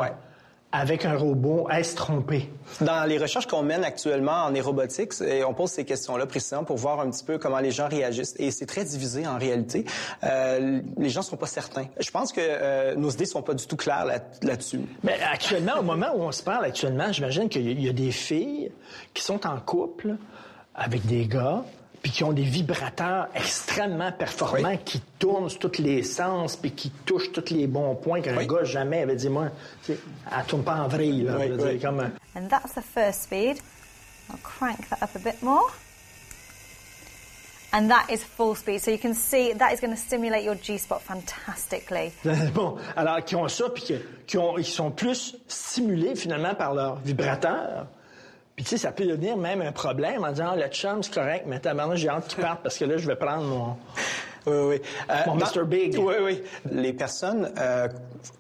[0.78, 2.50] avec un robot, est-ce tromper?
[2.82, 6.78] Dans les recherches qu'on mène actuellement en aérobotics, et on pose ces questions-là précisément pour
[6.78, 8.36] voir un petit peu comment les gens réagissent.
[8.38, 9.86] Et c'est très divisé en réalité.
[10.24, 11.86] Euh, les gens sont pas certains.
[12.00, 14.82] Je pense que euh, nos idées sont pas du tout claires là- là-dessus.
[15.04, 18.72] Mais actuellement, au moment où on se parle actuellement, j'imagine qu'il y a des filles
[19.14, 20.16] qui sont en couple
[20.74, 21.64] avec des gars,
[22.06, 26.91] puis qui ont des vibrateurs extrêmement performants qui tournent sur tous les sens, puis qui
[26.91, 29.50] touchent tous les bons points qu'un gars jamais avait dit, moi,
[29.84, 30.00] tu sais,
[30.32, 31.38] elle tourne pas en vrille, là.
[31.39, 31.80] Oui, dire, oui.
[31.80, 33.58] comme, euh, And that's the first speed.
[34.30, 35.74] I'll crank that up a bit more.
[37.74, 38.82] And that is full speed.
[38.82, 42.13] So you can see that is going to stimulate your G-spot fantastically.
[42.54, 43.96] bon, alors qui ont ça, puis
[44.28, 47.88] qui ont, ils sont plus stimulés finalement par leur vibrateur.
[48.56, 51.13] Puis tu sais, ça peut devenir même un problème en disant, Ah, le chum, c'est
[51.13, 53.78] correct, mais tabarnak, j'ai hâte qu'il parte parce que là, je vais prendre mon...
[54.45, 54.81] Oui, oui.
[55.10, 55.65] Euh, dans- Mr.
[55.65, 55.95] Big.
[55.97, 56.43] Oui, oui.
[56.71, 57.88] Les personnes euh,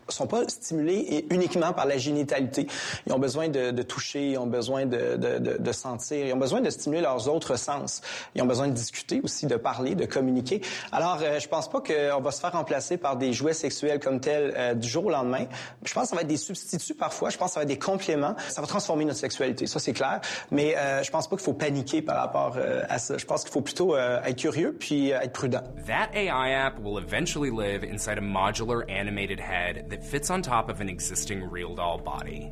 [0.09, 2.67] sont pas stimulés uniquement par la génitalité.
[3.07, 6.37] Ils ont besoin de, de toucher, ils ont besoin de, de, de, sentir, ils ont
[6.37, 8.01] besoin de stimuler leurs autres sens.
[8.35, 10.61] Ils ont besoin de discuter aussi, de parler, de communiquer.
[10.91, 14.19] Alors, euh, je pense pas qu'on va se faire remplacer par des jouets sexuels comme
[14.19, 15.45] tels euh, du jour au lendemain.
[15.83, 17.29] Je pense que ça va être des substituts parfois.
[17.31, 18.35] Je pense que ça va être des compléments.
[18.49, 20.21] Ça va transformer notre sexualité, ça c'est clair.
[20.51, 23.17] Mais euh, je pense pas qu'il faut paniquer par rapport euh, à ça.
[23.17, 25.63] Je pense qu'il faut plutôt euh, être curieux puis être prudent.
[25.95, 30.67] That AI app will eventually live inside a modular animated head that fits on top
[30.67, 32.51] of an existing real doll body.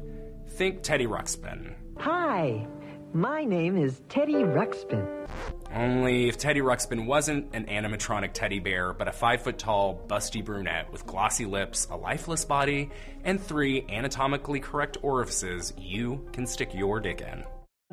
[0.51, 1.73] Think Teddy Ruxpin.
[1.97, 2.65] Hi,
[3.12, 5.27] my name is Teddy Ruxpin.
[5.73, 10.41] Only if Teddy Ruxpin wasn't an animatronic teddy bear, but a five foot tall, busty
[10.41, 12.91] brunette with glossy lips, a lifeless body,
[13.25, 17.43] and three anatomically correct orifices you can stick your dick in.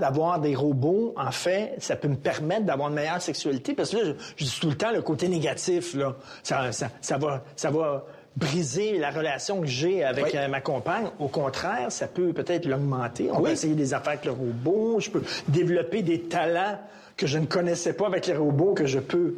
[0.01, 3.97] D'avoir des robots, en fait, ça peut me permettre d'avoir une meilleure sexualité parce que
[3.99, 6.17] là, je, je dis tout le temps le côté négatif, là.
[6.43, 8.05] Ça, ça, ça va, ça va
[8.37, 10.31] briser la relation que j'ai avec Oui.
[10.37, 11.07] euh, ma compagne.
[11.19, 13.29] Au contraire, ça peut peut-être l'augmenter.
[13.31, 13.43] On Oui.
[13.45, 15.01] va essayer des affaires avec le robot.
[15.01, 16.79] Je peux développer des talents
[17.17, 19.35] que je ne connaissais pas avec les robots que je peux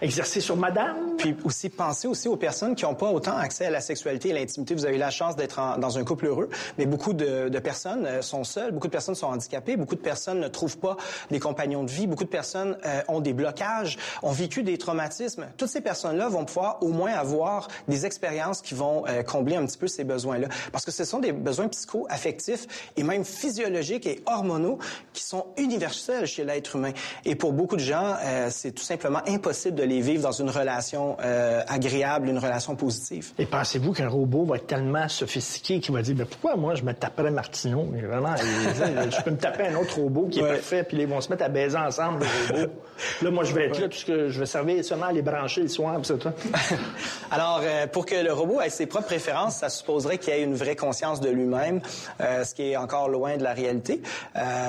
[0.00, 1.16] exercer sur madame.
[1.16, 4.32] Puis aussi penser aussi aux personnes qui n'ont pas autant accès à la sexualité et
[4.32, 4.74] l'intimité.
[4.74, 8.44] Vous avez la chance d'être dans un couple heureux, mais beaucoup de, personnes euh, sont
[8.44, 10.96] seules, beaucoup de personnes sont handicapées, beaucoup de personnes ne trouvent pas
[11.30, 15.46] des compagnons de vie, beaucoup de personnes euh, ont des blocages, ont vécu des traumatismes.
[15.56, 19.64] Toutes ces personnes-là vont pouvoir au moins avoir des expériences qui vont euh, combler un
[19.64, 24.22] petit peu ces besoins-là, parce que ce sont des besoins psycho-affectifs et même physiologiques et
[24.26, 24.78] hormonaux
[25.12, 26.92] qui sont universels chez l'être humain.
[27.24, 28.16] Et pour beaucoup de gens,
[28.50, 33.32] c'est tout simplement impossible de les vivre dans une relation euh, agréable, une relation positive.
[33.38, 36.82] Et pensez-vous qu'un robot va être tellement sophistiqué qu'il va dire, ben pourquoi moi je
[36.82, 37.86] me taperais Martineau?
[37.92, 40.54] Vraiment, je peux me taper un autre robot qui est Ouais.
[40.56, 42.72] parfait, puis ils vont se mettre à baiser ensemble, les robots.
[43.22, 45.20] Là, moi, je vais être là, tout ce que je vais servir seulement à les
[45.22, 46.30] brancher le soir, c'est tout.
[47.30, 50.54] Alors, euh, pour que le robot ait ses propres préférences, ça supposerait qu'il ait une
[50.54, 51.80] vraie conscience de lui-même,
[52.20, 54.00] euh, ce qui est encore loin de la réalité.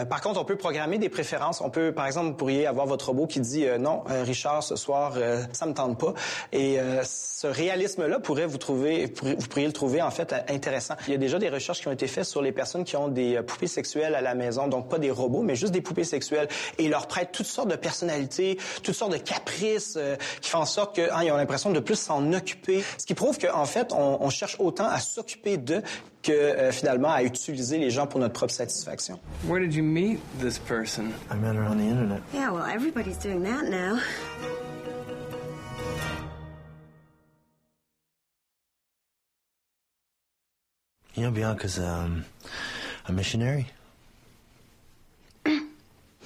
[0.10, 1.62] Par contre, on peut programmer des préférences.
[1.62, 5.07] On peut, par exemple, vous pourriez avoir votre robot qui dit non, Richard, ce soir,
[5.16, 6.14] euh, ça me tente pas.
[6.52, 10.96] Et euh, ce réalisme-là pourrait vous trouver, vous pourriez le trouver en fait euh, intéressant.
[11.08, 13.08] Il y a déjà des recherches qui ont été faites sur les personnes qui ont
[13.08, 16.04] des euh, poupées sexuelles à la maison, donc pas des robots, mais juste des poupées
[16.04, 20.50] sexuelles, et ils leur prêtent toutes sortes de personnalités, toutes sortes de caprices, euh, qui
[20.50, 22.84] font en sorte qu'ils ont l'impression de plus s'en occuper.
[22.98, 25.84] Ce qui prouve qu'en fait, on, on cherche autant à s'occuper d'eux
[26.24, 29.20] que euh, finalement à utiliser les gens pour notre propre satisfaction.
[29.48, 31.12] Where did you meet this person?
[31.32, 32.22] I met her on the internet.
[32.34, 34.00] Yeah, well, everybody's doing that now.
[41.18, 42.26] You know, Bianca's um,
[43.08, 43.66] a missionary.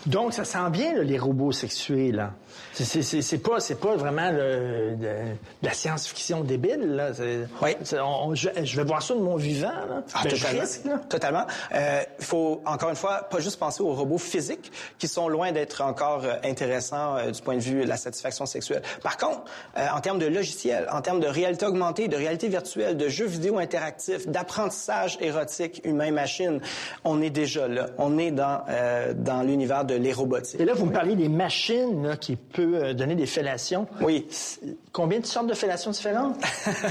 [0.05, 2.31] Donc, ça sent bien, là, les robots sexués, là.
[2.73, 7.11] C'est- pas, pas vraiment le- de, de la science-fiction débile, là.
[8.03, 10.03] On- on- je, je vais voir ça de mon vivant, là.
[10.13, 10.61] Ah, Ben, totalement.
[10.61, 10.97] risque, là.
[11.09, 11.45] Totalement.
[11.73, 15.51] Euh, Il faut, encore une fois, pas juste penser aux robots physiques qui sont loin
[15.51, 18.81] d'être encore euh, intéressants euh, du point de vue de la satisfaction sexuelle.
[19.03, 19.41] Par contre,
[19.77, 23.25] euh, en termes de logiciels, en termes de réalité augmentée, de réalité virtuelle, de jeux
[23.27, 26.59] vidéo interactifs, d'apprentissage érotique humain-machine,
[27.03, 27.87] on est déjà là.
[27.97, 28.61] On est dans,
[29.15, 30.59] dans l'univers de l'érobotique.
[30.59, 33.87] Et là, vous me parlez des machines là, qui peuvent euh, donner des fellations.
[34.01, 34.27] Oui.
[34.91, 36.35] Combien de sortes de fellations différentes?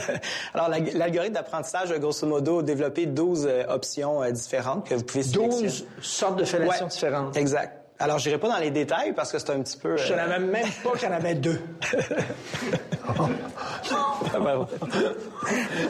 [0.55, 5.05] Alors, l'alg- l'algorithme d'apprentissage a grosso modo développé 12 euh, options euh, différentes que vous
[5.05, 5.91] pouvez 12 sélectionner.
[6.03, 7.37] sortes de fellations Ouais, différentes.
[7.37, 7.80] Exact.
[8.01, 9.97] Alors, j'irai pas dans les détails parce que c'est un petit peu...
[9.99, 11.61] Je euh, savais même pas qu'il y en avait deux.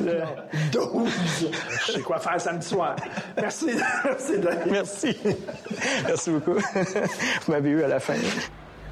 [0.01, 0.23] Le
[0.73, 1.51] 12.
[1.87, 2.97] Je sais quoi faire samedi soir.
[3.37, 3.67] Merci.
[4.05, 4.33] Merci.
[4.67, 5.17] Merci.
[6.05, 6.55] Merci beaucoup.
[6.55, 8.15] Vous m'avez eu à la fin.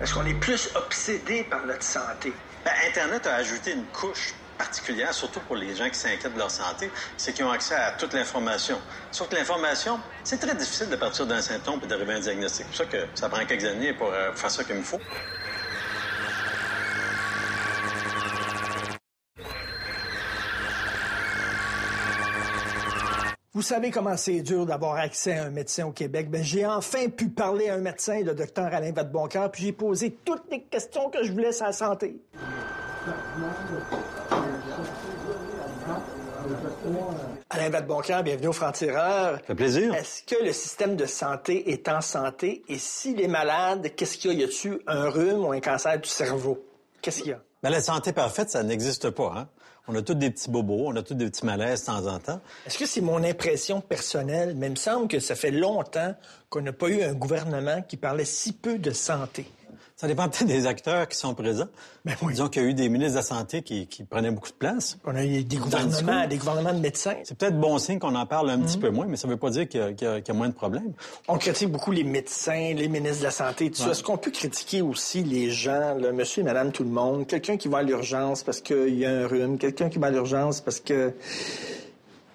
[0.00, 2.32] Est-ce qu'on est plus obsédé par notre santé?
[2.64, 6.50] Ben, Internet a ajouté une couche particulière, surtout pour les gens qui s'inquiètent de leur
[6.50, 8.78] santé, c'est qu'ils ont accès à toute l'information.
[9.10, 12.66] Sauf que l'information, c'est très difficile de partir d'un symptôme et d'arriver à un diagnostic.
[12.72, 15.00] C'est pour ça que ça prend quelques années pour euh, faire ça comme il faut.
[23.54, 26.30] Vous savez comment c'est dur d'avoir accès à un médecin au Québec.
[26.30, 30.16] Ben, j'ai enfin pu parler à un médecin, le docteur Alain Vadeboncoeur, puis j'ai posé
[30.24, 32.20] toutes les questions que je voulais sur la santé.
[37.50, 39.38] Alain Vadeboncoeur, bienvenue au Franc-Tireur.
[39.38, 39.94] Ça fait plaisir.
[39.94, 42.62] Est-ce que le système de santé est en santé?
[42.68, 44.38] Et s'il est malade, qu'est-ce qu'il y a?
[44.38, 46.64] Y a-tu un rhume ou un cancer du cerveau?
[47.02, 47.40] Qu'est-ce qu'il y a?
[47.62, 49.34] Mais la santé parfaite, ça n'existe pas.
[49.36, 49.48] Hein?
[49.88, 52.18] On a tous des petits bobos, on a tous des petits malaises de temps en
[52.18, 52.40] temps.
[52.66, 54.54] Est-ce que c'est mon impression personnelle?
[54.54, 56.14] Mais il me semble que ça fait longtemps
[56.50, 59.46] qu'on n'a pas eu un gouvernement qui parlait si peu de santé.
[60.00, 61.66] Ça dépend peut-être des acteurs qui sont présents.
[62.04, 62.34] Ben oui.
[62.34, 64.54] Disons qu'il y a eu des ministres de la Santé qui, qui prenaient beaucoup de
[64.54, 64.96] place.
[65.04, 67.16] On a eu des gouvernements, des gouvernements de médecins.
[67.24, 69.38] C'est peut-être bon signe qu'on en parle un petit peu moins, mais ça ne veut
[69.40, 70.92] pas dire qu'il y, a- y y moins de problèmes.
[71.26, 73.86] On critique beaucoup les médecins, les ministres de la Santé, tout ça.
[73.86, 73.90] Ouais.
[73.90, 77.56] Est-ce qu'on peut critiquer aussi les gens, là, monsieur et madame tout le monde, quelqu'un
[77.56, 80.60] qui va à l'urgence parce qu'il y a un rhume, quelqu'un qui va à l'urgence
[80.60, 81.12] parce que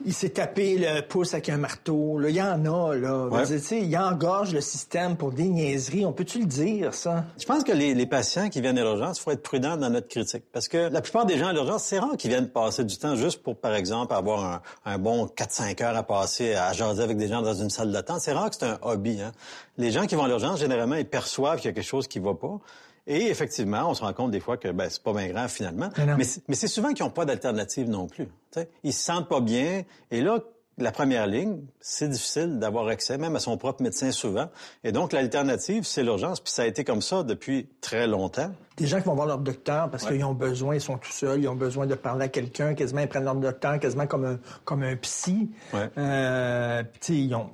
[0.06, 2.18] il s'est tapé le pouce avec un marteau.
[2.18, 3.28] Là, il y en a, là.
[3.28, 3.46] Ouais.
[3.46, 6.06] Dire, tu sais, il engorge le système pour des niaiseries.
[6.06, 7.26] On peut-tu le dire, ça?
[7.40, 9.90] Je pense que les, les patients qui viennent à l'urgence, il faut être prudent dans
[9.90, 10.44] notre critique.
[10.52, 13.16] Parce que la plupart des gens à l'urgence, c'est rare qu'ils viennent passer du temps
[13.16, 17.18] juste pour, par exemple, avoir un, un bon 4-5 heures à passer à jaser avec
[17.18, 18.22] des gens dans une salle d'attente.
[18.22, 19.22] C'est rare que c'est un hobby.
[19.22, 19.32] Hein?
[19.78, 22.20] Les gens qui vont à l'urgence, généralement, ils perçoivent qu'il y a quelque chose qui
[22.20, 22.60] va pas.
[23.06, 25.90] Et effectivement, on se rend compte des fois que ben, c'est pas bien grave finalement.
[26.18, 26.24] Mais
[26.56, 28.28] c'est- souvent qu'ils n'ont pas d'alternative non plus.
[28.28, 28.70] tu sais.
[28.84, 29.84] Ils se sentent pas bien.
[30.12, 30.40] Et là,
[30.80, 34.48] la première ligne, c'est difficile d'avoir accès même à son propre médecin souvent.
[34.84, 36.40] Et donc, l'alternative, c'est l'urgence.
[36.40, 38.52] Puis ça a été comme ça depuis très longtemps.
[38.78, 40.14] Des gens qui vont voir leur docteur parce Ouais.
[40.14, 43.02] qu'ils ont besoin, ils sont tout seuls, ils ont besoin de parler à quelqu'un, quasiment
[43.02, 45.52] ils prennent leur docteur quasiment comme un, comme un psy.
[45.74, 45.90] Ouais.
[46.00, 47.50] Euh, puis, ils n'ont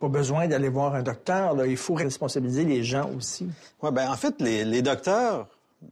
[0.00, 1.54] pas besoin d'aller voir un docteur.
[1.54, 1.66] là.
[1.66, 3.50] Il faut responsabiliser les gens aussi.
[3.82, 5.46] Ouais, ben en fait, les, les docteurs,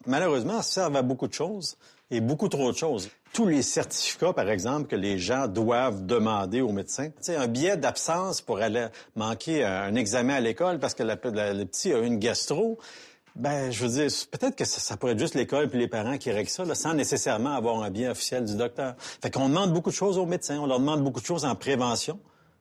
[0.07, 1.77] malheureusement, servent à beaucoup de choses
[2.11, 3.09] et beaucoup trop de choses.
[3.33, 7.11] Tous les certificats, par exemple, que les gens doivent demander au médecin.
[7.25, 11.53] Tu un billet d'absence pour aller manquer un examen à l'école parce que la- la-
[11.55, 12.79] le petit a une gastro.
[13.37, 16.33] Ben, je veux dire, peut-être que ça, pourrait être juste l'école puis les parents qui
[16.33, 18.95] règlent ça, sans nécessairement avoir un billet officiel du docteur.
[18.99, 21.55] Fait qu'on demande beaucoup de choses aux médecins, on leur demande beaucoup de choses en
[21.55, 22.19] prévention.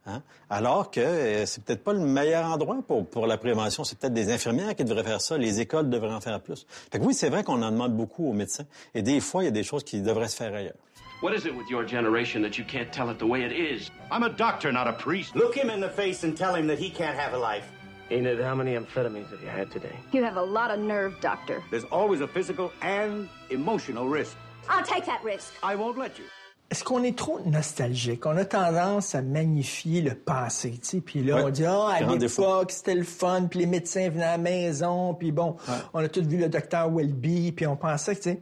[0.10, 0.24] Hein?
[0.50, 3.84] Alors que euh, c'est peut-être pas le meilleur endroit pour, pour la prévention.
[3.84, 5.38] C'est peut-être des infirmières qui devraient faire ça.
[5.38, 6.66] Les écoles devraient en faire plus.
[6.92, 8.66] Fait que oui, c'est vrai qu'on en demande beaucoup aux médecins.
[8.96, 10.76] Et des fois, il y a des choses qui devraient se faire ailleurs.
[11.22, 13.92] What is it with your generation that you can't tell it the way it is?
[14.10, 15.36] I'm a doctor, not a priest.
[15.36, 17.66] Look him in the face and tell him that he can't have a life.
[18.10, 19.96] Enid, how many amphetamines have you had today?
[20.14, 21.62] You have a lot of nerve, Doctor.
[21.72, 24.36] There's always a physical and emotional risk.
[24.70, 25.54] I'll take that risk.
[25.62, 26.26] I won't let you.
[26.72, 28.26] Est-ce qu'on est trop nostalgique?
[28.28, 31.02] On a tendance à magnifier le passé, tu sais.
[31.02, 31.44] Puis là, Ouais.
[31.46, 32.44] on dit, ah, à Grand défaut.
[32.44, 35.56] l'époque, c'était le fun, puis les médecins venaient à la maison, puis bon,
[35.94, 38.40] on a tous vu le docteur Welby, puis on pensait que, tu sais,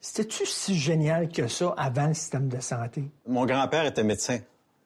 [0.00, 3.04] c'était-tu si génial que ça avant le système de santé?
[3.28, 4.38] Mon grand-père était médecin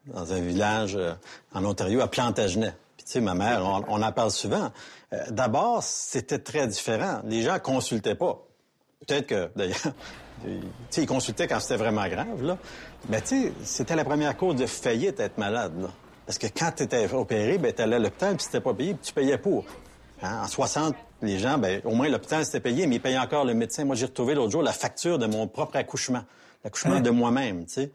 [0.06, 1.12] dans un village euh,
[1.54, 2.72] en Ontario, à Plantagenet.
[2.96, 4.72] Puis tu sais, ma mère, on, on en parle souvent.
[5.12, 7.20] Euh, D'abord, c'était très différent.
[7.24, 8.42] Les gens consultaient pas.
[9.06, 9.76] Peut-être que, d'ailleurs,
[10.44, 10.50] tu
[10.90, 12.58] sais, ils consultaient quand c'était vraiment grave, là.
[13.08, 15.88] Mais tu sais, c'était la première cause de faillite, être malade, là.
[16.26, 18.94] Parce que quand tu étais opéré, ben, tu allais à l'hôpital, puis c'était pas payé,
[18.94, 19.64] puis tu payais pour.
[20.22, 23.44] Hein, En 60, les gens, ben, au moins l'hôpital, c'était payé, mais ils payaient encore
[23.44, 23.84] le médecin.
[23.84, 26.22] Moi, j'ai retrouvé l'autre jour la facture de mon propre accouchement.
[26.62, 27.00] L'accouchement Hein?
[27.00, 27.90] de moi-même, tu sais.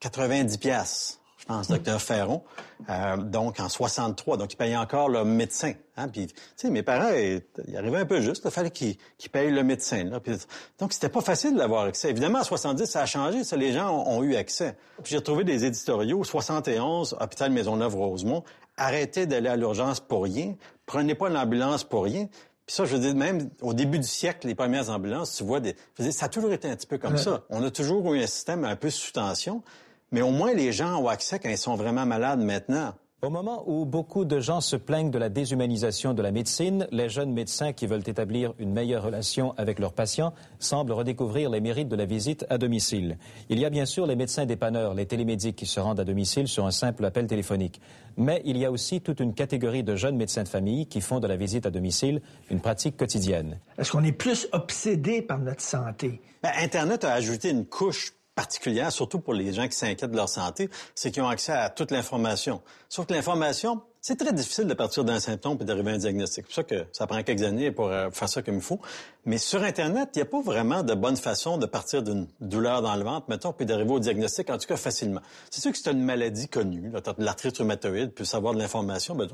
[0.00, 1.17] 90 pièces,
[1.48, 2.42] pense, docteur Ferron.
[2.88, 4.36] Euh, donc, en 63.
[4.36, 5.72] Donc, ils payaient encore le médecin.
[5.96, 6.08] Hein?
[6.08, 8.42] Puis, tu sais, mes parents, ils, ils arrivaient un peu juste.
[8.44, 8.96] Il fallait qu'ils
[9.32, 10.04] payent le médecin.
[10.04, 10.20] Là.
[10.20, 10.34] Puis,
[10.78, 12.10] donc, c'était pas facile d'avoir accès.
[12.10, 13.42] Évidemment, en 70, ça a changé.
[13.42, 14.76] Ça, les gens ont, ont eu accès.
[15.02, 16.22] Puis, j'ai retrouvé des éditoriaux.
[16.22, 18.44] 71, hôpital Maisonneuve-Rosemont.
[18.76, 20.54] Arrêtez d'aller à l'urgence pour rien.
[20.86, 22.28] Prenez pas l'ambulance pour rien.
[22.66, 25.58] Puis ça, je veux dire, même au début du siècle, les premières ambulances, tu vois,
[25.58, 25.74] des...
[26.12, 27.18] ça a toujours été un petit peu comme Ouais.
[27.18, 27.42] ça.
[27.48, 29.62] On a toujours eu un système un peu sous tension,
[30.10, 32.94] mais au moins les gens ont accès quand ils sont vraiment malades maintenant.
[33.20, 37.08] Au moment où beaucoup de gens se plaignent de la déshumanisation de la médecine, les
[37.08, 41.88] jeunes médecins qui veulent établir une meilleure relation avec leurs patients semblent redécouvrir les mérites
[41.88, 43.18] de la visite à domicile.
[43.48, 46.46] Il y a bien sûr les médecins dépanneurs, les télémédics qui se rendent à domicile
[46.46, 47.80] sur un simple appel téléphonique.
[48.16, 51.18] Mais il y a aussi toute une catégorie de jeunes médecins de famille qui font
[51.18, 53.58] de la visite à domicile une pratique quotidienne.
[53.78, 56.20] Est-ce qu'on est plus obsédé par notre santé?
[56.40, 60.28] Ben, Internet a ajouté une couche particulière, surtout pour les gens qui s'inquiètent de leur
[60.28, 62.62] santé, c'est qu'ils ont accès à toute l'information.
[62.88, 66.44] Sauf que l'information, c'est très difficile de partir d'un symptôme et d'arriver à un diagnostic.
[66.46, 68.78] C'est pour ça que ça prend quelques années pour euh, faire ça comme il faut.
[69.26, 72.80] Mais sur Internet, il n'y a pas vraiment de bonne façon de partir d'une douleur
[72.80, 75.20] dans le ventre, mettons, puis d'arriver au diagnostic, en tout cas facilement.
[75.50, 79.26] C'est sûr que c'est une maladie connue, l'arthrite rhumatoïde, puis savoir de l'information, ben,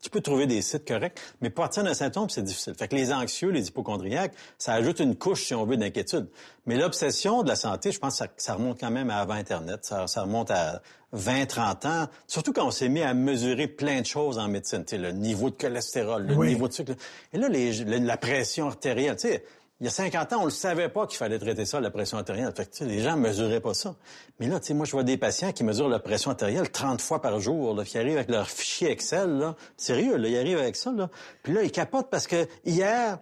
[0.00, 2.74] tu peux trouver des sites corrects, mais partir d'un symptôme, c'est difficile.
[2.74, 6.26] Fait que les anxieux, les hypochondriaques, ça ajoute une couche, si on veut, d'inquiétude.
[6.66, 9.34] Mais l'obsession de la santé, je pense que ça, ça remonte quand même à avant
[9.34, 9.84] Internet.
[9.84, 10.80] Ça, ça remonte à
[11.12, 12.06] 20, 30 ans.
[12.26, 14.84] Surtout quand on s'est mis à mesurer plein de choses en médecine.
[14.84, 16.48] Tu sais, le niveau de cholestérol, le Oui.
[16.48, 16.92] niveau de sucre.
[17.32, 19.16] Et là, les, la pression artérielle.
[19.16, 19.44] Tu sais,
[19.80, 22.18] il y a 50 ans, on ne savait pas qu'il fallait traiter ça, la pression
[22.18, 22.52] artérielle.
[22.54, 23.94] Fait que, les gens ne mesuraient pas ça.
[24.38, 27.40] Mais là, moi, je vois des patients qui mesurent leur pression artérielle 30 fois par
[27.40, 29.56] jour, là, qui arrivent avec leur fichier Excel, là.
[29.78, 31.08] Sérieux, là, ils arrivent avec ça, là.
[31.42, 33.18] Puis là, ils capotent parce que hier,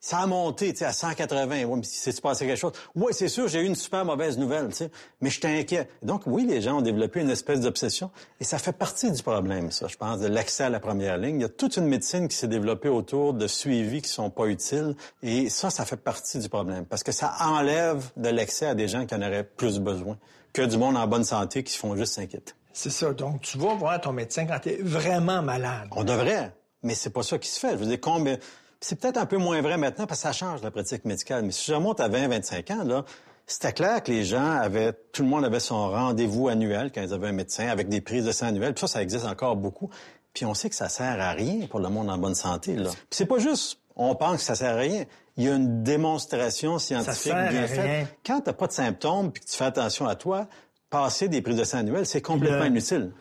[0.00, 1.64] Ça a monté, tu sais, à 180.
[1.64, 2.72] Ouais, mais c'est passé quelque chose?
[2.94, 4.90] Oui, c'est sûr, j'ai eu une super mauvaise nouvelle, tu sais,
[5.20, 5.88] mais j'étais inquiet.
[6.02, 9.72] Donc, oui, les gens ont développé une espèce d'obsession, et ça fait partie du problème,
[9.72, 11.40] ça, je pense, de l'accès à la première ligne.
[11.40, 14.46] Il y a toute une médecine qui s'est développée autour de suivis qui sont pas
[14.46, 14.94] utiles,
[15.24, 18.86] et ça, ça fait partie du problème, parce que ça enlève de l'accès à des
[18.86, 20.16] gens qui en auraient plus besoin
[20.52, 22.52] que du monde en bonne santé qui se font juste s'inquiéter.
[22.72, 23.12] C'est ça.
[23.12, 25.88] Donc, tu vas voir ton médecin quand tu es vraiment malade.
[25.90, 26.52] On devrait,
[26.84, 27.72] mais c'est pas ça qui se fait.
[27.72, 28.38] Je veux dire, combien...
[28.80, 31.44] C'est peut-être un peu moins vrai maintenant parce que ça change la pratique médicale.
[31.44, 33.04] Mais si je remonte à 20-25 ans, là,
[33.46, 37.12] c'était clair que les gens avaient, tout le monde avait son rendez-vous annuel quand ils
[37.12, 38.74] avaient un médecin avec des prises de sang annuelles.
[38.74, 39.90] Puis ça, ça existe encore beaucoup.
[40.34, 42.76] Puis on sait que ça sert à rien pour le monde en bonne santé.
[42.76, 42.90] Là.
[42.90, 45.04] Puis c'est pas juste, on pense que ça sert à rien.
[45.36, 48.08] Il y a une démonstration scientifique bien faite.
[48.24, 50.46] Quand t'as pas de symptômes puis que tu fais attention à toi,
[50.90, 53.12] passer des prises de sang annuelles, c'est complètement inutile.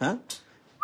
[0.00, 0.18] Hein?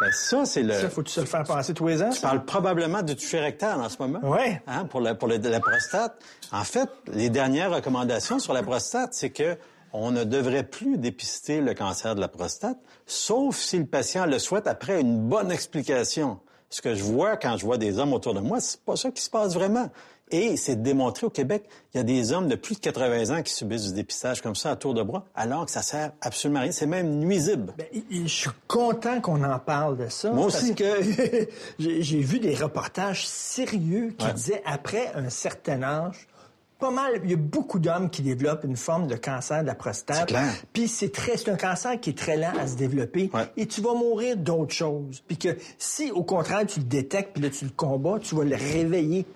[0.01, 0.74] Ben, ça, c'est le.
[0.74, 2.11] Ça, faut-tu se le faire passer tous les ans?
[2.11, 4.20] Tu parles probablement du toucher rectal en ce moment.
[4.22, 4.57] Oui.
[4.66, 6.22] Hein, pour la, pour la prostate.
[6.53, 9.57] En fait, les dernières recommandations sur la prostate, c'est que
[9.92, 14.38] on ne devrait plus dépister le cancer de la prostate, sauf si le patient le
[14.38, 16.40] souhaite après une bonne explication.
[16.70, 19.11] Ce que je vois quand je vois des hommes autour de moi, c'est pas ça
[19.11, 19.88] qui se passe vraiment.
[20.31, 21.64] Et c'est démontré au Québec,
[21.95, 24.55] il y a des hommes de plus de 80 ans qui subissent du dépistage comme
[24.55, 26.72] ça à tour de bras, alors que ça sert absolument à rien.
[26.72, 27.72] C'est même nuisible.
[27.79, 30.31] Ben, je suis content qu'on en parle de ça.
[30.31, 30.74] Moi aussi.
[30.74, 31.49] Parce que
[31.79, 34.33] j'ai vu des reportages sérieux qui Ouais.
[34.35, 36.29] disaient après un certain âge,
[36.79, 39.74] pas mal, il y a beaucoup d'hommes qui développent une forme de cancer de la
[39.74, 40.33] prostate.
[40.72, 43.31] Puis c'est très, c'est un cancer qui est très lent à se développer.
[43.57, 45.20] Et tu vas mourir d'autres choses.
[45.26, 48.45] Puis que si, au contraire, tu le détectes, puis là, tu le combats, tu vas
[48.45, 49.26] le réveiller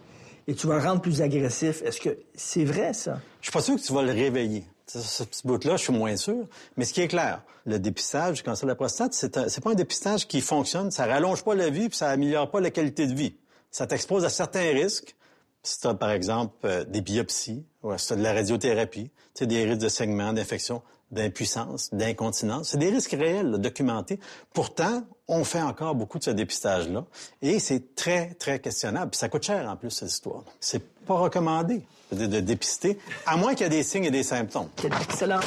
[0.49, 1.83] et tu vas le rendre plus agressif.
[1.83, 3.21] Est-ce que c'est vrai, ça?
[3.41, 4.65] Je suis pas sûr que tu vas le réveiller.
[4.87, 6.47] Ce, petit bout-là, je suis moins sûr.
[6.77, 9.71] Mais ce qui est clair, le dépistage du cancer de la prostate, c'est un- pas
[9.71, 10.91] un dépistage qui fonctionne.
[10.91, 13.35] Ça rallonge pas la vie puis ça améliore pas la qualité de vie.
[13.71, 15.15] Ça t'expose à certains risques.
[15.63, 19.11] Si tu as, par exemple, euh, des biopsies, ou si tu as de la radiothérapie,
[19.35, 20.83] tu des risques de saignement, d'infection,
[21.13, 22.71] d'impuissance, d'incontinence.
[22.71, 24.19] C'est des risques réels, documentés.
[24.53, 27.05] Pourtant, on fait encore beaucoup de ce dépistage-là.
[27.43, 29.11] Et c'est très, très questionnable.
[29.11, 30.43] Puis ça coûte cher, en plus, cette histoire.
[30.59, 31.83] C'est pas recommandé
[32.13, 34.69] de, de dépister, à moins qu'il y ait des signes et des symptômes.
[34.81, 35.41] C'est excellent.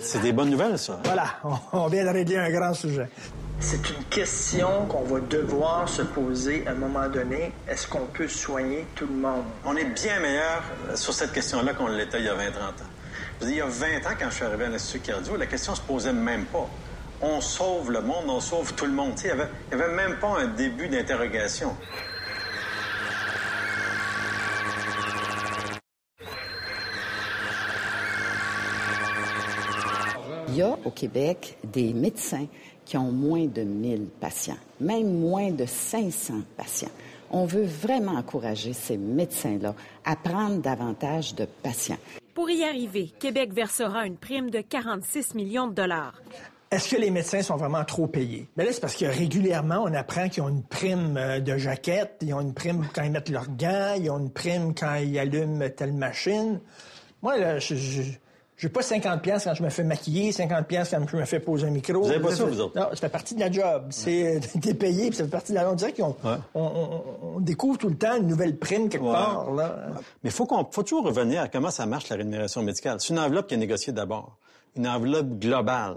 [0.00, 1.00] C'est des bonnes nouvelles, ça.
[1.04, 1.26] Voilà,
[1.72, 3.08] on, vient de régler un grand sujet.
[3.60, 7.52] C'est une question qu'on va devoir se poser à un moment donné.
[7.68, 9.44] Est-ce qu'on peut soigner tout le monde?
[9.64, 10.62] On est bien meilleur
[10.96, 12.93] sur cette question-là qu'on l'était il y a 20-30 ans.
[13.42, 15.80] Il y a 20 ans, quand je suis arrivé à l'Institut cardio, la question se
[15.82, 16.68] posait même pas.
[17.20, 19.12] On sauve le monde, on sauve tout le monde.
[19.22, 19.34] Il
[19.76, 21.76] n'y avait même pas un début d'interrogation.
[30.48, 32.46] Il y a au Québec des médecins
[32.84, 36.90] qui ont moins de 1000 patients, même moins de 500 patients.
[37.36, 39.74] On veut vraiment encourager ces médecins-là
[40.04, 41.98] à prendre davantage de patients.
[42.32, 46.14] Pour y arriver, Québec versera une prime de 46 millions de dollars.
[46.70, 48.46] Est-ce que les médecins sont vraiment trop payés?
[48.56, 52.18] Ben là, c'est parce que régulièrement, on apprend qu'ils ont une prime euh, de jaquette,
[52.20, 55.18] ils ont une prime quand ils mettent leurs gants, ils ont une prime quand ils
[55.18, 56.60] allument telle machine.
[57.20, 57.74] Moi, là, je...
[57.74, 58.02] je
[58.56, 61.40] j'ai pas 50 pièces quand je me fais maquiller, 50 pièces quand je me fais
[61.40, 62.00] poser un micro.
[62.02, 62.78] Vous avez pas ça, c'est- vous autres?
[62.80, 63.86] Non, ça fait partie de la job.
[63.90, 65.70] C'est t'es payé, puis ça fait partie de la.
[65.70, 66.36] On dirait qu'on Ouais.
[66.54, 67.02] on, on-
[67.36, 69.12] on découvre tout le temps une nouvelle prime quelque Ouais.
[69.12, 69.50] part.
[69.52, 69.76] Là.
[70.22, 72.98] Mais faut qu'on, faut toujours revenir à comment ça marche la rémunération médicale.
[73.00, 74.36] C'est une enveloppe qui est négociée d'abord,
[74.76, 75.96] une enveloppe globale.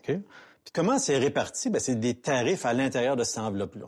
[0.00, 0.06] OK?
[0.14, 1.70] Puis comment c'est réparti?
[1.70, 3.86] Ben c'est des tarifs à l'intérieur de cette enveloppe-là.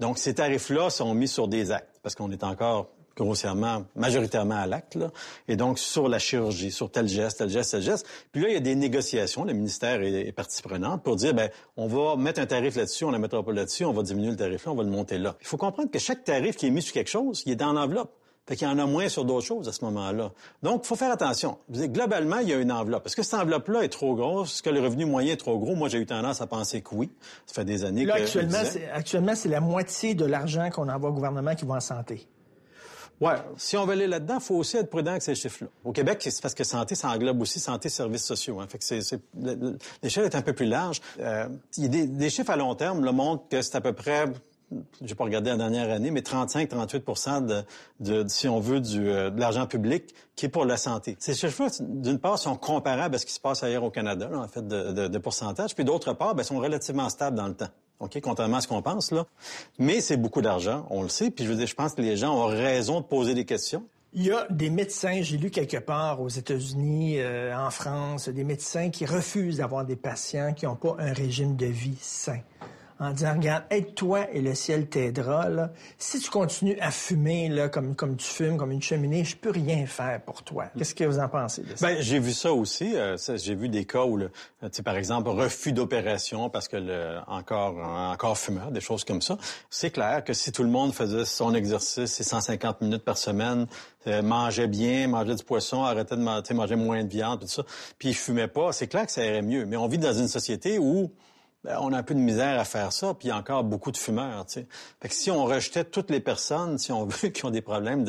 [0.00, 2.88] Donc ces tarifs-là sont mis sur des actes parce qu'on est encore
[3.24, 5.10] grossièrement, majoritairement à l'acte, là.
[5.48, 8.06] Et donc, sur la chirurgie, sur tel geste, tel geste, tel geste.
[8.32, 9.44] Puis là, il y a des négociations.
[9.44, 13.04] Le ministère est, est partie prenante pour dire, ben, on va mettre un tarif là-dessus,
[13.04, 14.90] on ne le mettra pas là-dessus, on va diminuer le tarif là, on va le
[14.90, 15.36] monter là.
[15.40, 17.72] Il faut comprendre que chaque tarif qui est mis sur quelque chose, il est dans
[17.72, 18.12] l'enveloppe.
[18.48, 20.32] Fait qu'il y en a moins sur d'autres choses à ce moment-là.
[20.62, 21.58] Donc, il faut faire attention.
[21.70, 23.04] Globalement, il y a une enveloppe.
[23.04, 24.54] Est-ce que cette enveloppe-là est trop grosse?
[24.54, 25.74] Est-ce que le revenu moyen est trop gros?
[25.74, 27.10] Moi, j'ai eu tendance à penser que oui.
[27.44, 31.10] Ça fait des années Là, que c'est, actuellement, c'est la moitié de l'argent qu'on envoie
[31.10, 32.26] au gouvernement qui va en santé.
[33.20, 35.68] Ouais, si on veut aller là-dedans, faut aussi être prudent avec ces chiffres-là.
[35.84, 38.60] Au Québec, c'est parce que santé, ça englobe aussi santé, services sociaux.
[38.60, 38.66] Hein.
[38.68, 39.18] Fait que
[40.02, 41.00] l'échelle est un peu plus large.
[41.18, 44.26] Euh, des, des chiffres à long terme le montrent que c'est à peu près,
[45.02, 47.64] j'ai pas regardé la dernière année, mais 35-38 de,
[48.00, 51.16] de, si on veut, du, euh, de l'argent public qui est pour la santé.
[51.18, 54.38] Ces chiffres-là, d'une part, sont comparables à ce qui se passe ailleurs au Canada, là,
[54.38, 57.70] en fait, de, de, pourcentage, puis d'autre part, ben, sont relativement stables dans le temps.
[58.00, 59.26] OK, contrairement à ce qu'on pense, là.
[59.78, 62.16] Mais c'est beaucoup d'argent, on le sait, puis je veux dire, je pense que les
[62.16, 63.84] gens ont raison de poser des questions.
[64.14, 68.44] Il y a des médecins, j'ai lu quelque part aux États-Unis, euh, en France, des
[68.44, 72.40] médecins qui refusent d'avoir des patients qui n'ont pas un régime de vie sain.
[73.00, 75.48] En disant, regarde, aide-toi et le ciel t'aidera.
[75.48, 75.70] Là.
[75.98, 79.50] Si tu continues à fumer là, comme, comme tu fumes, comme une cheminée, je peux
[79.50, 80.66] rien faire pour toi.
[80.76, 81.86] Qu'est-ce que vous en pensez de ça?
[81.86, 82.96] Ben, j'ai vu ça aussi.
[82.96, 84.30] Euh, j'ai vu des cas où, le,
[84.84, 89.38] par exemple, refus d'opération parce que le, encore, encore fumeur, des choses comme ça.
[89.70, 93.66] C'est clair que si tout le monde faisait son exercice, ses 150 minutes par semaine,
[94.06, 97.62] euh, mangeait bien, mangeait du poisson, arrêtait de manger, moins de viande, tout ça,
[97.98, 99.66] puis il fumait pas, c'est clair que ça irait mieux.
[99.66, 101.10] Mais on vit dans une société où
[101.64, 103.90] on a un peu de misère à faire ça, puis il y a encore beaucoup
[103.90, 104.46] de fumeurs.
[104.48, 108.04] Fait que si on rejetait toutes les personnes, si on veut, qui ont des problèmes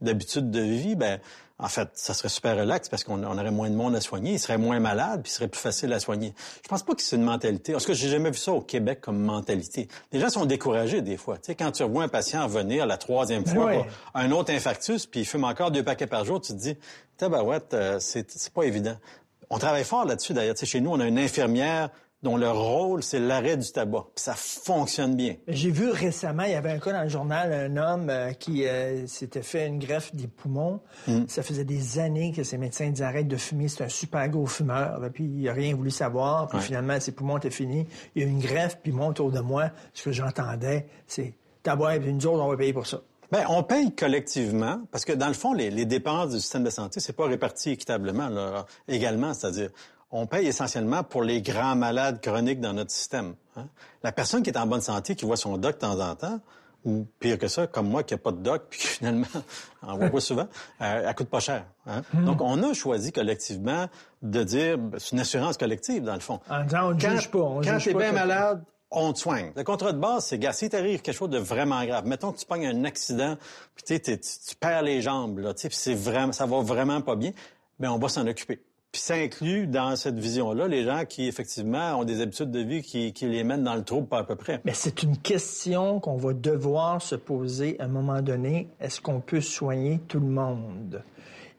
[0.00, 1.20] d'habitude de, vie, ben
[1.58, 4.38] en fait, ça serait super relax parce qu'on aurait moins de monde à soigner, ils
[4.40, 6.34] seraient moins malades, puis ce serait plus facile à soigner.
[6.64, 7.72] Je pense pas que c'est une mentalité.
[7.72, 9.86] Parce que j'ai jamais vu ça au Québec comme mentalité.
[10.10, 11.38] Les gens sont découragés des fois.
[11.56, 15.26] Quand tu vois un patient venir la troisième fois pour un autre infarctus, puis il
[15.26, 16.76] fume encore deux paquets par jour, tu te dis,
[17.18, 18.96] tabarouette, euh, c'est pas évident.
[19.48, 20.56] On travaille fort là-dessus d'ailleurs.
[20.60, 21.90] Chez nous, on a une infirmière
[22.24, 24.06] dont le rôle, c'est l'arrêt du tabac.
[24.14, 25.36] Puis ça fonctionne bien.
[25.46, 28.66] J'ai vu récemment, il y avait un cas dans le journal, un homme euh, qui
[28.66, 30.80] euh, s'était fait une greffe des poumons.
[31.06, 31.24] Hmm.
[31.28, 34.46] Ça faisait des années que ses médecins disaient arrête de fumer, c'est un super gros
[34.46, 35.00] fumeur.
[35.12, 36.48] puis il n'a rien voulu savoir.
[36.48, 37.86] Puis finalement, ses poumons étaient finis.
[38.16, 41.34] Il y a eu une greffe, puis moi, autour de moi, ce que j'entendais, c'est
[41.62, 43.02] tabac, puis nous autres, on va payer pour ça.
[43.30, 46.70] Bien, on paye collectivement parce que dans le fond, les, les dépenses du système de
[46.70, 49.70] santé, c'est pas réparti équitablement là, également, c'est-à-dire
[50.14, 53.34] on paye essentiellement pour les grands malades chroniques dans notre système.
[53.56, 53.66] Hein.
[54.04, 56.40] La personne qui est en bonne santé, qui voit son doc de temps en temps,
[56.84, 59.26] ou pire que ça, comme moi qui n'a pas de doc, puis finalement,
[59.82, 60.46] on voit pas souvent,
[60.82, 61.64] euh, elle coûte pas cher.
[61.86, 62.02] Hein.
[62.12, 62.26] Hmm.
[62.26, 63.88] Donc, on a choisi collectivement
[64.22, 66.38] de dire, ben, c'est une assurance collective, dans le fond.
[66.48, 67.38] En disant, on ne juge pas.
[67.40, 68.62] On quand tu es bien malade,
[68.92, 69.50] on te soigne.
[69.56, 72.38] Le contrat de base, c'est, gars, si t'arrive quelque chose de vraiment grave, mettons que
[72.38, 73.36] tu pognes un accident,
[73.74, 77.32] puis tu, tu perds les jambes, là, puis c'est vraiment, ça va vraiment pas bien,
[77.80, 78.62] ben on va s'en occuper.
[78.94, 82.80] Puis ça inclut dans cette vision-là les gens qui, effectivement, ont des habitudes de vie
[82.80, 84.60] qui, les mènent dans le trouble pas à peu près.
[84.64, 88.68] Mais c'est une question qu'on va devoir se poser à un moment donné.
[88.80, 91.02] Est-ce qu'on peut soigner tout le monde?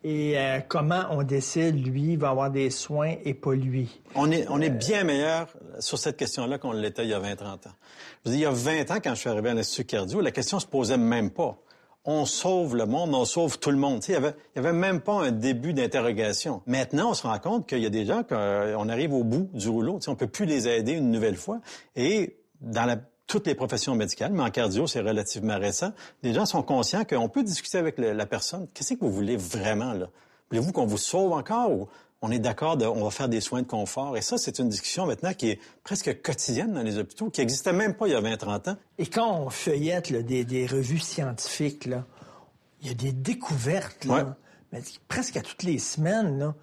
[0.05, 3.99] Et euh, comment on décide, lui, va avoir des soins et pas lui?
[4.15, 7.43] On est, on est bien meilleur sur cette question-là qu'on l'était il y a 20-30
[7.43, 7.57] ans.
[8.23, 10.21] Je veux dire, il y a 20 ans, quand je suis arrivé à l'Institut cardio,
[10.21, 11.57] la question se posait même pas
[12.05, 14.03] on sauve le monde, on sauve tout le monde.
[14.07, 16.61] Il n'y avait, y avait même pas un début d'interrogation.
[16.67, 19.67] Maintenant, on se rend compte qu'il y a des gens qu'on arrive au bout du
[19.69, 19.99] rouleau.
[20.07, 21.59] On peut plus les aider une nouvelle fois.
[21.95, 22.97] Et dans la,
[23.27, 25.91] toutes les professions médicales, mais en cardio, c'est relativement récent,
[26.21, 28.67] les gens sont conscients qu'on peut discuter avec la personne.
[28.73, 30.09] Qu'est-ce que vous voulez vraiment, là?
[30.51, 31.87] Voulez-vous qu'on vous sauve encore ou
[32.25, 34.17] on est d'accord, on va faire des soins de confort.
[34.17, 37.71] Et ça, c'est une discussion maintenant qui est presque quotidienne dans les hôpitaux, qui n'existait
[37.71, 38.77] même pas il y a 20-30 ans.
[38.97, 42.03] Et quand on feuillette des, revues scientifiques, là,
[42.81, 44.35] il y a des découvertes, là,
[45.07, 46.53] presque à toutes les semaines,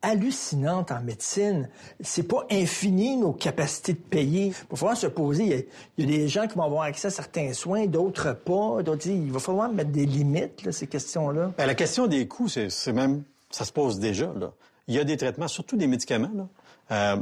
[0.00, 1.68] hallucinantes en médecine.
[2.00, 4.46] C'est pas infini nos capacités de payer.
[4.46, 5.68] Il va falloir se poser.
[5.98, 8.82] Il y, a, des gens qui vont avoir accès à certains soins, d'autres pas.
[8.82, 11.52] D'autres, il va falloir mettre des limites, là, ces questions-là.
[11.58, 14.32] Ben, la question des coûts, c'est même, ça se pose déjà.
[14.34, 14.54] Là
[14.88, 16.48] il y a des traitements, surtout des médicaments,
[16.90, 17.16] euh,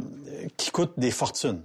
[0.56, 1.62] qui coûtent des fortunes.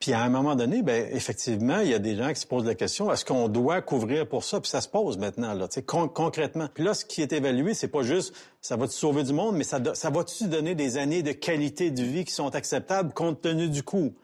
[0.00, 2.64] Puis à un moment donné, ben effectivement, il y a des gens qui se posent
[2.64, 4.58] la question est-ce qu'on doit couvrir pour ça?
[4.58, 6.68] Puis ça se pose maintenant là, concrètement.
[6.72, 9.56] Puis là, ce qui est évalué, c'est pas juste ça va te sauver du monde,
[9.56, 13.42] mais ça, ça va-tu donner des années de qualité de vie qui sont acceptables compte
[13.42, 14.14] tenu du coût?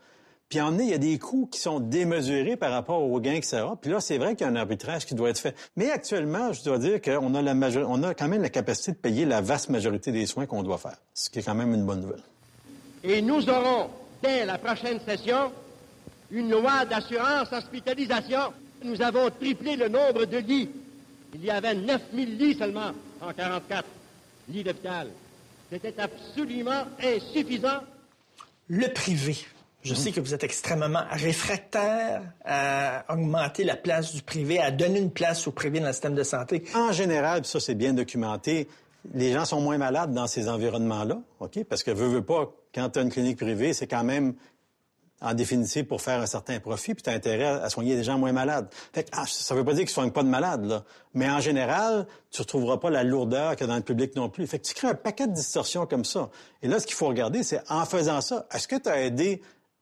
[0.48, 3.46] Puis en il y a des coûts qui sont démesurés par rapport aux gains que
[3.46, 3.76] ça a.
[3.76, 5.56] Puis là, c'est vrai qu'il y a un arbitrage qui doit être fait.
[5.76, 7.54] Mais actuellement, je dois dire qu'on a la
[7.88, 10.78] on a quand même la capacité de payer la vaste majorité des soins qu'on doit
[10.78, 12.22] faire, ce qui est quand même une bonne nouvelle.
[13.02, 13.90] Et nous aurons,
[14.22, 15.50] dès la prochaine session,
[16.30, 18.52] une loi d'assurance hospitalisation.
[18.84, 20.70] Nous avons triplé le nombre de lits.
[21.34, 23.84] Il y avait 9000 lits seulement en 44
[24.48, 25.08] lits d'hôpital.
[25.70, 27.80] C'était absolument insuffisant.
[28.68, 29.36] Le privé
[29.86, 34.98] je sais que vous êtes extrêmement réfractaire à augmenter la place du privé, à donner
[34.98, 36.64] une place au privé dans le système de santé.
[36.74, 38.68] En général, ça c'est bien documenté,
[39.14, 41.62] les gens sont moins malades dans ces environnements-là, OK?
[41.64, 44.34] Parce que veux, veux pas, quand tu as une clinique privée, c'est quand même
[45.22, 48.18] en définitive pour faire un certain profit, puis tu as intérêt à soigner des gens
[48.18, 48.68] moins malades.
[48.92, 50.84] Fait ah, ça veut pas dire qu'ils ne soignent pas de malades, là.
[51.14, 54.46] Mais en général, tu retrouveras pas la lourdeur que dans le public non plus.
[54.46, 56.28] Fait que tu crées un paquet de distorsions comme ça.
[56.62, 59.40] Et là, ce qu'il faut regarder, c'est en faisant ça, est-ce que tu as aidé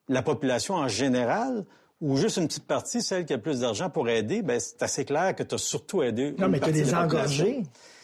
[0.08, 1.64] la population en général
[2.00, 5.04] ou juste une petite partie, celle qui a plus d'argent pour aider, ben c'est assez
[5.04, 6.34] clair que tu as surtout aidé.
[6.38, 7.62] Non, mais tu as des engorgés.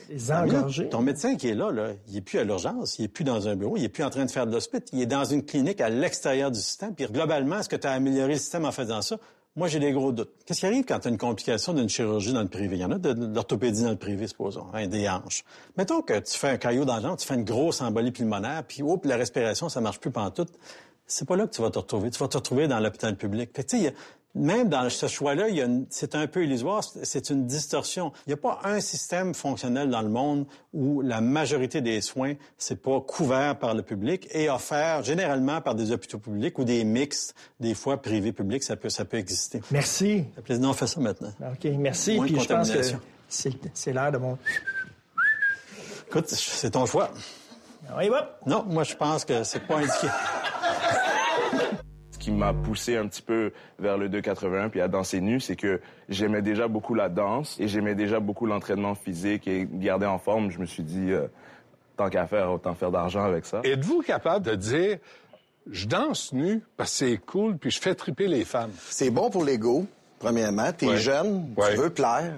[0.08, 0.88] Des engorgés.
[0.88, 3.46] ton médecin qui est là, là, il est plus à l'urgence, il est plus dans
[3.46, 5.44] un bureau, il est plus en train de faire de l'hospice, il est dans une
[5.44, 6.94] clinique à l'extérieur du système.
[6.94, 9.18] Puis globalement, est-ce que tu as amélioré le système en faisant ça?
[9.56, 10.30] Moi, j'ai des gros doutes.
[10.46, 12.76] Qu'est-ce qui arrive quand tu as une complication d'une chirurgie dans le privé?
[12.76, 15.44] Il y en a de, l'orthopédie dans le privé, supposons, hein, des hanches.
[15.76, 18.82] Mettons que tu fais un caillot dans le tu fais une grosse embolie pulmonaire, puis
[18.82, 20.46] oh, la respiration, ça marche plus tout
[21.10, 22.10] c'est pas là que tu vas te retrouver.
[22.10, 23.50] Tu vas te retrouver dans l'hôpital public.
[23.54, 23.94] Fait que, tu sais,
[24.34, 25.46] même dans ce choix-là,
[25.88, 28.12] c'est un peu illusoire, c'est une distorsion.
[28.26, 32.34] Il n'y a pas un système fonctionnel dans le monde où la majorité des soins,
[32.56, 36.84] c'est pas couvert par le public et offert généralement par des hôpitaux publics ou des
[36.84, 39.62] mixtes, des fois privés publics, ça peut, ça peut exister.
[39.72, 40.24] Merci.
[40.44, 40.68] Plaisir.
[40.68, 41.32] on fait ça maintenant.
[41.40, 42.18] OK, merci.
[42.20, 42.82] Puis je pense que
[43.74, 44.38] c'est l'heure de mon...
[46.06, 47.10] Écoute, c'est ton choix.
[47.96, 48.38] Oui, va.
[48.46, 50.06] Non, moi je pense que c'est pas indiqué
[52.20, 53.50] qui m'a poussé un petit peu
[53.80, 57.66] vers le 2,81 puis à danser nu, c'est que j'aimais déjà beaucoup la danse et
[57.66, 60.52] j'aimais déjà beaucoup l'entraînement physique et garder en forme.
[60.52, 61.26] Je me suis dit, euh,
[61.96, 63.62] tant qu'à faire, autant faire d'argent avec ça.
[63.64, 64.98] Êtes-vous capable de dire,
[65.68, 68.72] je danse nu parce que c'est cool puis je fais triper les femmes?
[68.88, 69.86] C'est bon pour l'ego,
[70.18, 70.70] premièrement.
[70.72, 72.34] T'es es jeune, tu veux plaire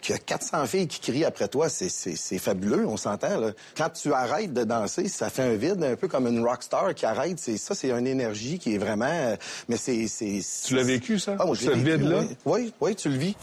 [0.00, 3.52] qu'il y a 400 filles qui crient après toi, c'est fabuleux, on s'entend.
[3.76, 7.06] Quand tu arrêtes de danser, ça fait un vide, un peu comme une rockstar qui
[7.06, 7.38] arrête.
[7.38, 9.04] C'est ça, c'est une énergie qui est vraiment.
[9.06, 9.36] Euh,
[9.68, 10.06] mais c'est.
[10.66, 11.36] Tu l'as vécu ça?
[11.38, 12.20] Ah, Ce vide-là?
[12.20, 12.36] Oui.
[12.44, 13.36] oui, oui, tu le vis.